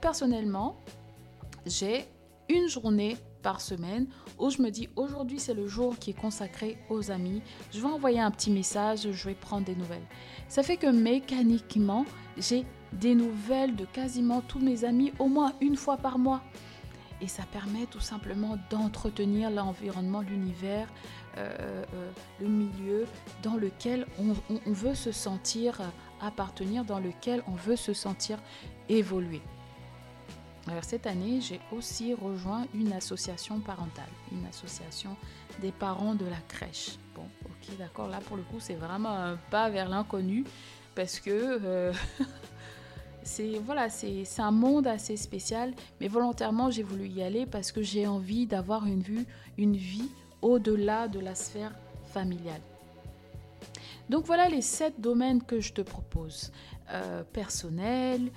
Personnellement, 0.00 0.76
j'ai 1.66 2.06
une 2.48 2.68
journée 2.68 3.16
par 3.42 3.60
semaine 3.60 4.06
où 4.38 4.50
je 4.50 4.60
me 4.62 4.70
dis 4.70 4.88
aujourd'hui 4.96 5.38
c'est 5.38 5.54
le 5.54 5.66
jour 5.68 5.98
qui 5.98 6.10
est 6.10 6.20
consacré 6.20 6.78
aux 6.88 7.10
amis. 7.10 7.42
Je 7.72 7.80
vais 7.80 7.86
envoyer 7.86 8.20
un 8.20 8.30
petit 8.30 8.50
message, 8.50 9.10
je 9.10 9.28
vais 9.28 9.34
prendre 9.34 9.64
des 9.64 9.76
nouvelles. 9.76 10.06
Ça 10.48 10.62
fait 10.62 10.76
que 10.76 10.86
mécaniquement, 10.86 12.04
j'ai 12.36 12.64
des 12.92 13.14
nouvelles 13.14 13.76
de 13.76 13.84
quasiment 13.84 14.40
tous 14.40 14.58
mes 14.58 14.84
amis 14.84 15.12
au 15.18 15.26
moins 15.26 15.52
une 15.60 15.76
fois 15.76 15.96
par 15.96 16.18
mois. 16.18 16.42
Et 17.20 17.28
ça 17.28 17.42
permet 17.52 17.86
tout 17.86 18.00
simplement 18.00 18.56
d'entretenir 18.70 19.50
l'environnement, 19.50 20.20
l'univers, 20.20 20.88
euh, 21.36 21.84
euh, 21.94 22.10
le 22.40 22.48
milieu 22.48 23.06
dans 23.42 23.54
lequel 23.54 24.06
on, 24.18 24.34
veut 24.72 24.94
se 24.94 25.12
sentir 25.12 25.80
appartenir, 26.20 26.84
dans 26.84 27.00
lequel 27.00 27.42
on 27.48 27.54
veut 27.54 27.76
se 27.76 27.92
sentir 27.92 28.38
évoluer. 28.88 29.42
Alors 30.68 30.84
cette 30.84 31.06
année, 31.06 31.40
j'ai 31.40 31.60
aussi 31.72 32.14
rejoint 32.14 32.66
une 32.74 32.92
association 32.92 33.58
parentale, 33.60 34.08
une 34.32 34.44
association 34.46 35.16
des 35.60 35.72
parents 35.72 36.14
de 36.14 36.26
la 36.26 36.40
crèche. 36.46 36.98
Bon, 37.14 37.26
ok, 37.46 37.76
d'accord, 37.78 38.08
là 38.08 38.20
pour 38.20 38.36
le 38.36 38.42
coup, 38.42 38.60
c'est 38.60 38.74
vraiment 38.74 39.10
un 39.10 39.36
pas 39.50 39.70
vers 39.70 39.88
l'inconnu 39.88 40.44
parce 40.94 41.20
que 41.20 41.30
euh, 41.32 41.92
c'est 43.28 43.60
voilà, 43.64 43.90
c'est 43.90 44.24
un 44.38 44.50
monde 44.50 44.86
assez 44.86 45.16
spécial, 45.16 45.74
mais 46.00 46.08
volontairement 46.08 46.70
j'ai 46.70 46.82
voulu 46.82 47.06
y 47.08 47.22
aller 47.22 47.44
parce 47.44 47.72
que 47.72 47.82
j'ai 47.82 48.06
envie 48.06 48.46
d'avoir 48.46 48.86
une 48.86 49.02
vue, 49.02 49.26
une 49.58 49.76
vie 49.76 50.10
au-delà 50.40 51.08
de 51.08 51.20
la 51.20 51.34
sphère 51.34 51.74
familiale. 52.06 52.62
Donc 54.08 54.24
voilà 54.24 54.48
les 54.48 54.62
sept 54.62 54.98
domaines 54.98 55.42
que 55.42 55.60
je 55.60 55.74
te 55.74 55.82
propose 55.82 56.50
euh, 56.90 57.22
personnel, 57.24 58.32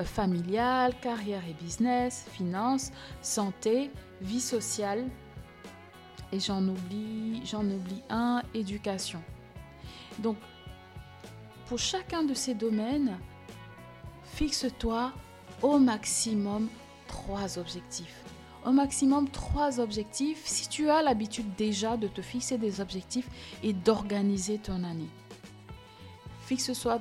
euh, 0.00 0.04
familial, 0.04 0.92
carrière 1.00 1.42
et 1.48 1.54
business, 1.54 2.26
finance, 2.32 2.90
santé, 3.22 3.92
vie 4.20 4.40
sociale. 4.40 5.04
Et 6.32 6.40
j'en 6.40 6.66
oublie, 6.66 7.40
j'en 7.46 7.64
oublie 7.64 8.02
un, 8.10 8.42
éducation. 8.54 9.22
Donc 10.18 10.36
pour 11.68 11.78
chacun 11.78 12.22
de 12.22 12.32
ces 12.32 12.54
domaines, 12.54 13.18
fixe-toi 14.24 15.12
au 15.62 15.78
maximum 15.78 16.68
trois 17.06 17.58
objectifs. 17.58 18.24
Au 18.64 18.72
maximum 18.72 19.28
trois 19.28 19.78
objectifs 19.78 20.46
si 20.46 20.68
tu 20.68 20.88
as 20.88 21.02
l'habitude 21.02 21.54
déjà 21.56 21.96
de 21.96 22.08
te 22.08 22.22
fixer 22.22 22.56
des 22.56 22.80
objectifs 22.80 23.28
et 23.62 23.74
d'organiser 23.74 24.58
ton 24.58 24.82
année. 24.82 25.10
Fixe-toi 26.40 27.00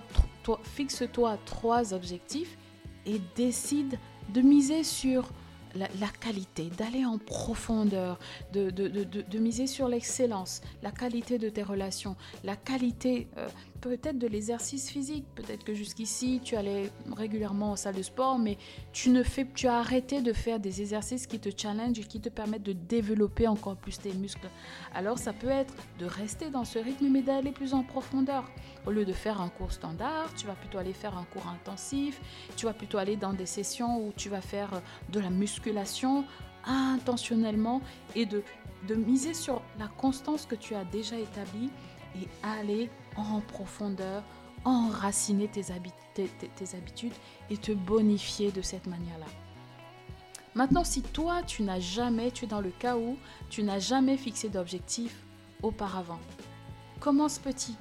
fixe 0.64 1.04
trois 1.46 1.94
objectifs 1.94 2.58
et 3.06 3.22
décide 3.36 3.98
de 4.34 4.42
miser 4.42 4.84
sur 4.84 5.30
la, 5.76 6.08
qualité, 6.08 6.70
d'aller 6.78 7.06
en 7.06 7.18
profondeur, 7.18 8.20
de, 8.54 8.70
de, 8.70 9.40
miser 9.40 9.68
sur 9.68 9.88
l'excellence, 9.88 10.62
la 10.82 10.92
qualité 10.92 11.38
de 11.38 11.50
tes 11.50 11.64
relations, 11.64 12.16
la 12.44 12.56
qualité 12.56 13.28
euh, 13.38 13.48
peut-être 13.82 14.18
de 14.18 14.28
l'exercice 14.28 14.90
physique. 14.90 15.26
Peut-être 15.36 15.64
que 15.64 15.74
jusqu'ici, 15.74 16.42
tu 16.44 16.56
allais 16.56 16.92
régulièrement 17.16 17.72
en 17.72 17.76
salle 17.76 17.96
de 17.96 18.02
sport, 18.02 18.40
mais 18.40 18.58
tu, 18.94 19.10
ne 19.10 19.24
fais, 19.24 19.46
tu 19.54 19.68
as 19.68 19.78
arrêté 19.78 20.22
de 20.22 20.34
faire 20.34 20.60
des 20.60 20.82
exercices 20.82 21.28
qui 21.28 21.40
te 21.40 21.50
challenge 21.56 22.00
et 22.00 22.04
qui 22.04 22.20
te 22.20 22.30
permettent 22.30 22.64
de 22.64 22.74
développer 22.74 23.48
encore 23.48 23.76
plus 23.76 24.00
tes 24.00 24.14
muscles. 24.14 24.50
Alors 24.94 25.18
ça 25.20 25.34
peut 25.34 25.50
être 25.50 25.74
de 26.00 26.06
rester 26.06 26.50
dans 26.50 26.66
ce 26.66 26.80
rythme, 26.80 27.08
mais 27.10 27.22
d'aller 27.22 27.52
plus 27.52 27.74
en 27.74 27.84
profondeur. 27.84 28.50
Au 28.86 28.92
lieu 28.92 29.06
de 29.06 29.14
faire 29.14 29.42
un 29.42 29.50
cours 29.50 29.72
standard, 29.72 30.34
tu 30.36 30.46
vas 30.48 30.56
plutôt 30.56 30.78
aller 30.78 30.94
faire 30.94 31.18
un 31.18 31.26
cours 31.26 31.48
intensif, 31.48 32.22
tu 32.56 32.66
vas 32.66 32.74
plutôt 32.74 32.98
aller 32.98 33.16
dans 33.16 33.34
des 33.34 33.46
sessions 33.46 34.06
où 34.06 34.14
tu 34.16 34.30
vas 34.30 34.42
faire 34.42 34.82
de 35.10 35.20
la 35.20 35.30
musculation 35.30 36.26
intentionnellement 36.66 37.82
et 38.16 38.26
de, 38.26 38.44
de 38.88 38.96
miser 38.96 39.34
sur 39.34 39.62
la 39.80 39.88
constance 39.88 40.46
que 40.46 40.56
tu 40.56 40.76
as 40.76 40.84
déjà 40.84 41.18
établie 41.18 41.70
et 42.22 42.28
aller 42.44 42.90
en 43.16 43.42
profondeur, 43.42 44.24
enraciner 44.66 45.48
tes, 45.48 45.66
tes, 46.14 46.76
habitudes 46.76 47.14
et 47.50 47.58
te 47.58 47.72
bonifier 47.72 48.52
de 48.52 48.62
cette 48.62 48.88
manière-là. 48.88 49.26
Maintenant, 50.56 50.84
si 50.84 51.02
toi, 51.02 51.44
tu 51.44 51.64
n'as 51.64 51.80
jamais, 51.80 52.32
tu 52.32 52.46
es 52.46 52.48
dans 52.48 52.62
le 52.62 52.72
cas 52.72 52.98
où 52.98 53.18
tu 53.50 53.64
n'as 53.64 53.80
jamais 53.80 54.18
fixé 54.18 54.50
d'objectif 54.50 55.24
auparavant, 55.62 56.20
commence 57.00 57.40
petit. 57.40 57.76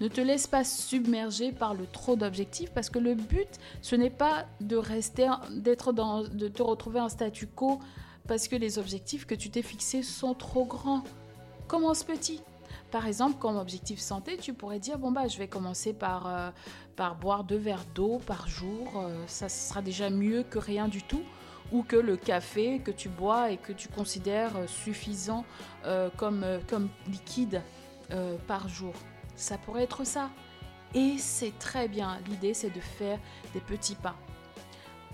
Ne 0.00 0.08
te 0.08 0.20
laisse 0.20 0.46
pas 0.46 0.64
submerger 0.64 1.52
par 1.52 1.72
le 1.72 1.86
trop 1.86 2.16
d'objectifs 2.16 2.70
parce 2.72 2.90
que 2.90 2.98
le 2.98 3.14
but, 3.14 3.48
ce 3.80 3.94
n'est 3.94 4.10
pas 4.10 4.46
de 4.60 4.76
rester, 4.76 5.30
d'être 5.50 5.92
dans, 5.92 6.24
de 6.24 6.48
te 6.48 6.62
retrouver 6.62 7.00
en 7.00 7.08
statu 7.08 7.46
quo 7.46 7.78
parce 8.26 8.48
que 8.48 8.56
les 8.56 8.78
objectifs 8.78 9.26
que 9.26 9.34
tu 9.34 9.50
t'es 9.50 9.62
fixés 9.62 10.02
sont 10.02 10.34
trop 10.34 10.64
grands. 10.64 11.04
Commence 11.68 12.02
petit. 12.02 12.40
Par 12.94 13.08
exemple, 13.08 13.38
comme 13.40 13.56
objectif 13.56 13.98
santé, 13.98 14.36
tu 14.36 14.54
pourrais 14.54 14.78
dire 14.78 14.98
bon 14.98 15.10
bah 15.10 15.26
je 15.26 15.36
vais 15.36 15.48
commencer 15.48 15.92
par, 15.92 16.28
euh, 16.28 16.50
par 16.94 17.16
boire 17.16 17.42
deux 17.42 17.56
verres 17.56 17.86
d'eau 17.92 18.20
par 18.24 18.46
jour, 18.46 18.86
euh, 18.94 19.24
ça 19.26 19.48
sera 19.48 19.82
déjà 19.82 20.10
mieux 20.10 20.44
que 20.44 20.60
rien 20.60 20.86
du 20.86 21.02
tout 21.02 21.24
ou 21.72 21.82
que 21.82 21.96
le 21.96 22.16
café 22.16 22.78
que 22.78 22.92
tu 22.92 23.08
bois 23.08 23.50
et 23.50 23.56
que 23.56 23.72
tu 23.72 23.88
considères 23.88 24.52
suffisant 24.68 25.44
euh, 25.84 26.08
comme, 26.16 26.46
comme 26.68 26.88
liquide 27.08 27.62
par 28.46 28.68
jour. 28.68 28.94
Ça 29.34 29.58
pourrait 29.58 29.82
être 29.82 30.04
ça. 30.04 30.30
Et 30.94 31.16
c'est 31.18 31.58
très 31.58 31.88
bien. 31.88 32.20
L'idée, 32.28 32.54
c'est 32.54 32.70
de 32.70 32.78
faire 32.78 33.18
des 33.54 33.60
petits 33.60 33.96
pas. 33.96 34.14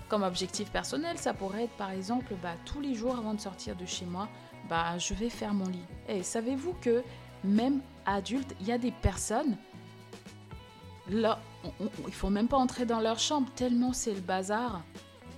Comme 0.07 0.21
objectif 0.21 0.69
personnel, 0.69 1.17
ça 1.17 1.33
pourrait 1.33 1.63
être 1.63 1.77
par 1.77 1.89
exemple, 1.89 2.35
bah, 2.43 2.53
tous 2.63 2.79
les 2.79 2.93
jours 2.93 3.17
avant 3.17 3.33
de 3.33 3.39
sortir 3.39 3.75
de 3.75 3.87
chez 3.87 4.05
moi, 4.05 4.29
bah, 4.69 4.99
je 4.99 5.15
vais 5.15 5.29
faire 5.29 5.55
mon 5.55 5.67
lit. 5.67 5.85
Et 6.07 6.21
savez-vous 6.21 6.73
que 6.73 7.03
même 7.43 7.81
adultes, 8.05 8.55
il 8.61 8.67
y 8.67 8.71
a 8.71 8.77
des 8.77 8.91
personnes, 8.91 9.55
là, 11.09 11.39
il 12.07 12.13
faut 12.13 12.29
même 12.29 12.47
pas 12.47 12.57
entrer 12.57 12.85
dans 12.85 12.99
leur 12.99 13.19
chambre 13.19 13.49
tellement 13.55 13.93
c'est 13.93 14.13
le 14.13 14.21
bazar. 14.21 14.81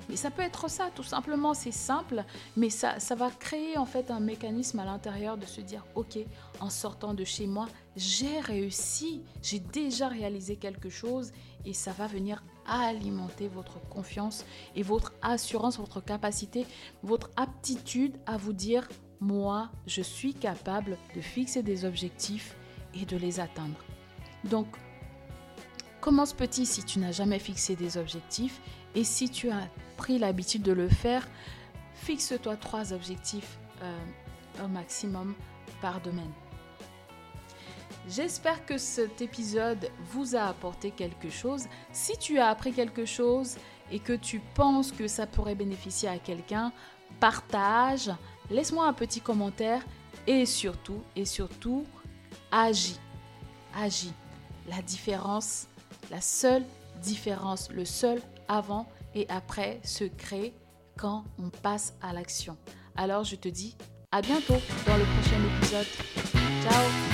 Mais 0.09 0.17
ça 0.17 0.31
peut 0.31 0.41
être 0.41 0.69
ça, 0.69 0.89
tout 0.93 1.03
simplement, 1.03 1.53
c'est 1.53 1.71
simple, 1.71 2.25
mais 2.57 2.69
ça, 2.69 2.99
ça 2.99 3.15
va 3.15 3.29
créer 3.31 3.77
en 3.77 3.85
fait 3.85 4.11
un 4.11 4.19
mécanisme 4.19 4.79
à 4.79 4.85
l'intérieur 4.85 5.37
de 5.37 5.45
se 5.45 5.61
dire, 5.61 5.85
ok, 5.95 6.19
en 6.59 6.69
sortant 6.69 7.13
de 7.13 7.23
chez 7.23 7.47
moi, 7.47 7.67
j'ai 7.95 8.39
réussi, 8.39 9.21
j'ai 9.41 9.59
déjà 9.59 10.09
réalisé 10.09 10.57
quelque 10.57 10.89
chose 10.89 11.31
et 11.65 11.73
ça 11.73 11.91
va 11.93 12.07
venir 12.07 12.43
alimenter 12.67 13.47
votre 13.47 13.79
confiance 13.89 14.45
et 14.75 14.83
votre 14.83 15.13
assurance, 15.21 15.77
votre 15.77 16.01
capacité, 16.01 16.65
votre 17.01 17.29
aptitude 17.35 18.17
à 18.25 18.37
vous 18.37 18.53
dire, 18.53 18.87
moi, 19.23 19.69
je 19.87 20.01
suis 20.01 20.33
capable 20.33 20.97
de 21.15 21.21
fixer 21.21 21.63
des 21.63 21.85
objectifs 21.85 22.55
et 22.93 23.05
de 23.05 23.15
les 23.15 23.39
atteindre. 23.39 23.79
Donc, 24.43 24.67
commence 26.01 26.33
petit 26.33 26.65
si 26.65 26.83
tu 26.83 26.99
n'as 26.99 27.13
jamais 27.13 27.39
fixé 27.39 27.75
des 27.75 27.97
objectifs 27.97 28.59
et 28.95 29.05
si 29.05 29.29
tu 29.29 29.49
as 29.49 29.69
pris 29.95 30.19
l'habitude 30.19 30.61
de 30.61 30.73
le 30.73 30.89
faire, 30.89 31.25
fixe-toi 31.93 32.57
trois 32.57 32.91
objectifs 32.91 33.57
euh, 33.81 34.63
au 34.63 34.67
maximum 34.67 35.33
par 35.81 36.01
domaine. 36.01 36.31
J'espère 38.09 38.65
que 38.65 38.77
cet 38.77 39.21
épisode 39.21 39.89
vous 40.11 40.35
a 40.35 40.41
apporté 40.41 40.91
quelque 40.91 41.29
chose. 41.29 41.67
Si 41.93 42.17
tu 42.17 42.39
as 42.39 42.49
appris 42.49 42.73
quelque 42.73 43.05
chose 43.05 43.55
et 43.89 43.99
que 43.99 44.11
tu 44.11 44.41
penses 44.55 44.91
que 44.91 45.07
ça 45.07 45.25
pourrait 45.25 45.55
bénéficier 45.55 46.09
à 46.09 46.17
quelqu'un, 46.17 46.73
partage, 47.21 48.11
laisse-moi 48.49 48.87
un 48.87 48.93
petit 48.93 49.21
commentaire 49.21 49.81
et 50.27 50.45
surtout, 50.45 51.01
et 51.15 51.25
surtout, 51.25 51.85
agis. 52.51 52.99
Agis. 53.75 54.13
La 54.69 54.81
différence, 54.81 55.67
la 56.09 56.21
seule 56.21 56.63
différence, 57.01 57.69
le 57.71 57.85
seul 57.85 58.21
avant 58.47 58.87
et 59.15 59.25
après 59.29 59.79
se 59.83 60.05
crée 60.05 60.53
quand 60.97 61.25
on 61.39 61.49
passe 61.49 61.95
à 62.01 62.13
l'action. 62.13 62.57
Alors 62.95 63.23
je 63.23 63.35
te 63.35 63.49
dis 63.49 63.75
à 64.11 64.21
bientôt 64.21 64.57
dans 64.85 64.97
le 64.97 65.03
prochain 65.03 65.41
épisode. 65.57 65.87
Ciao 66.63 67.12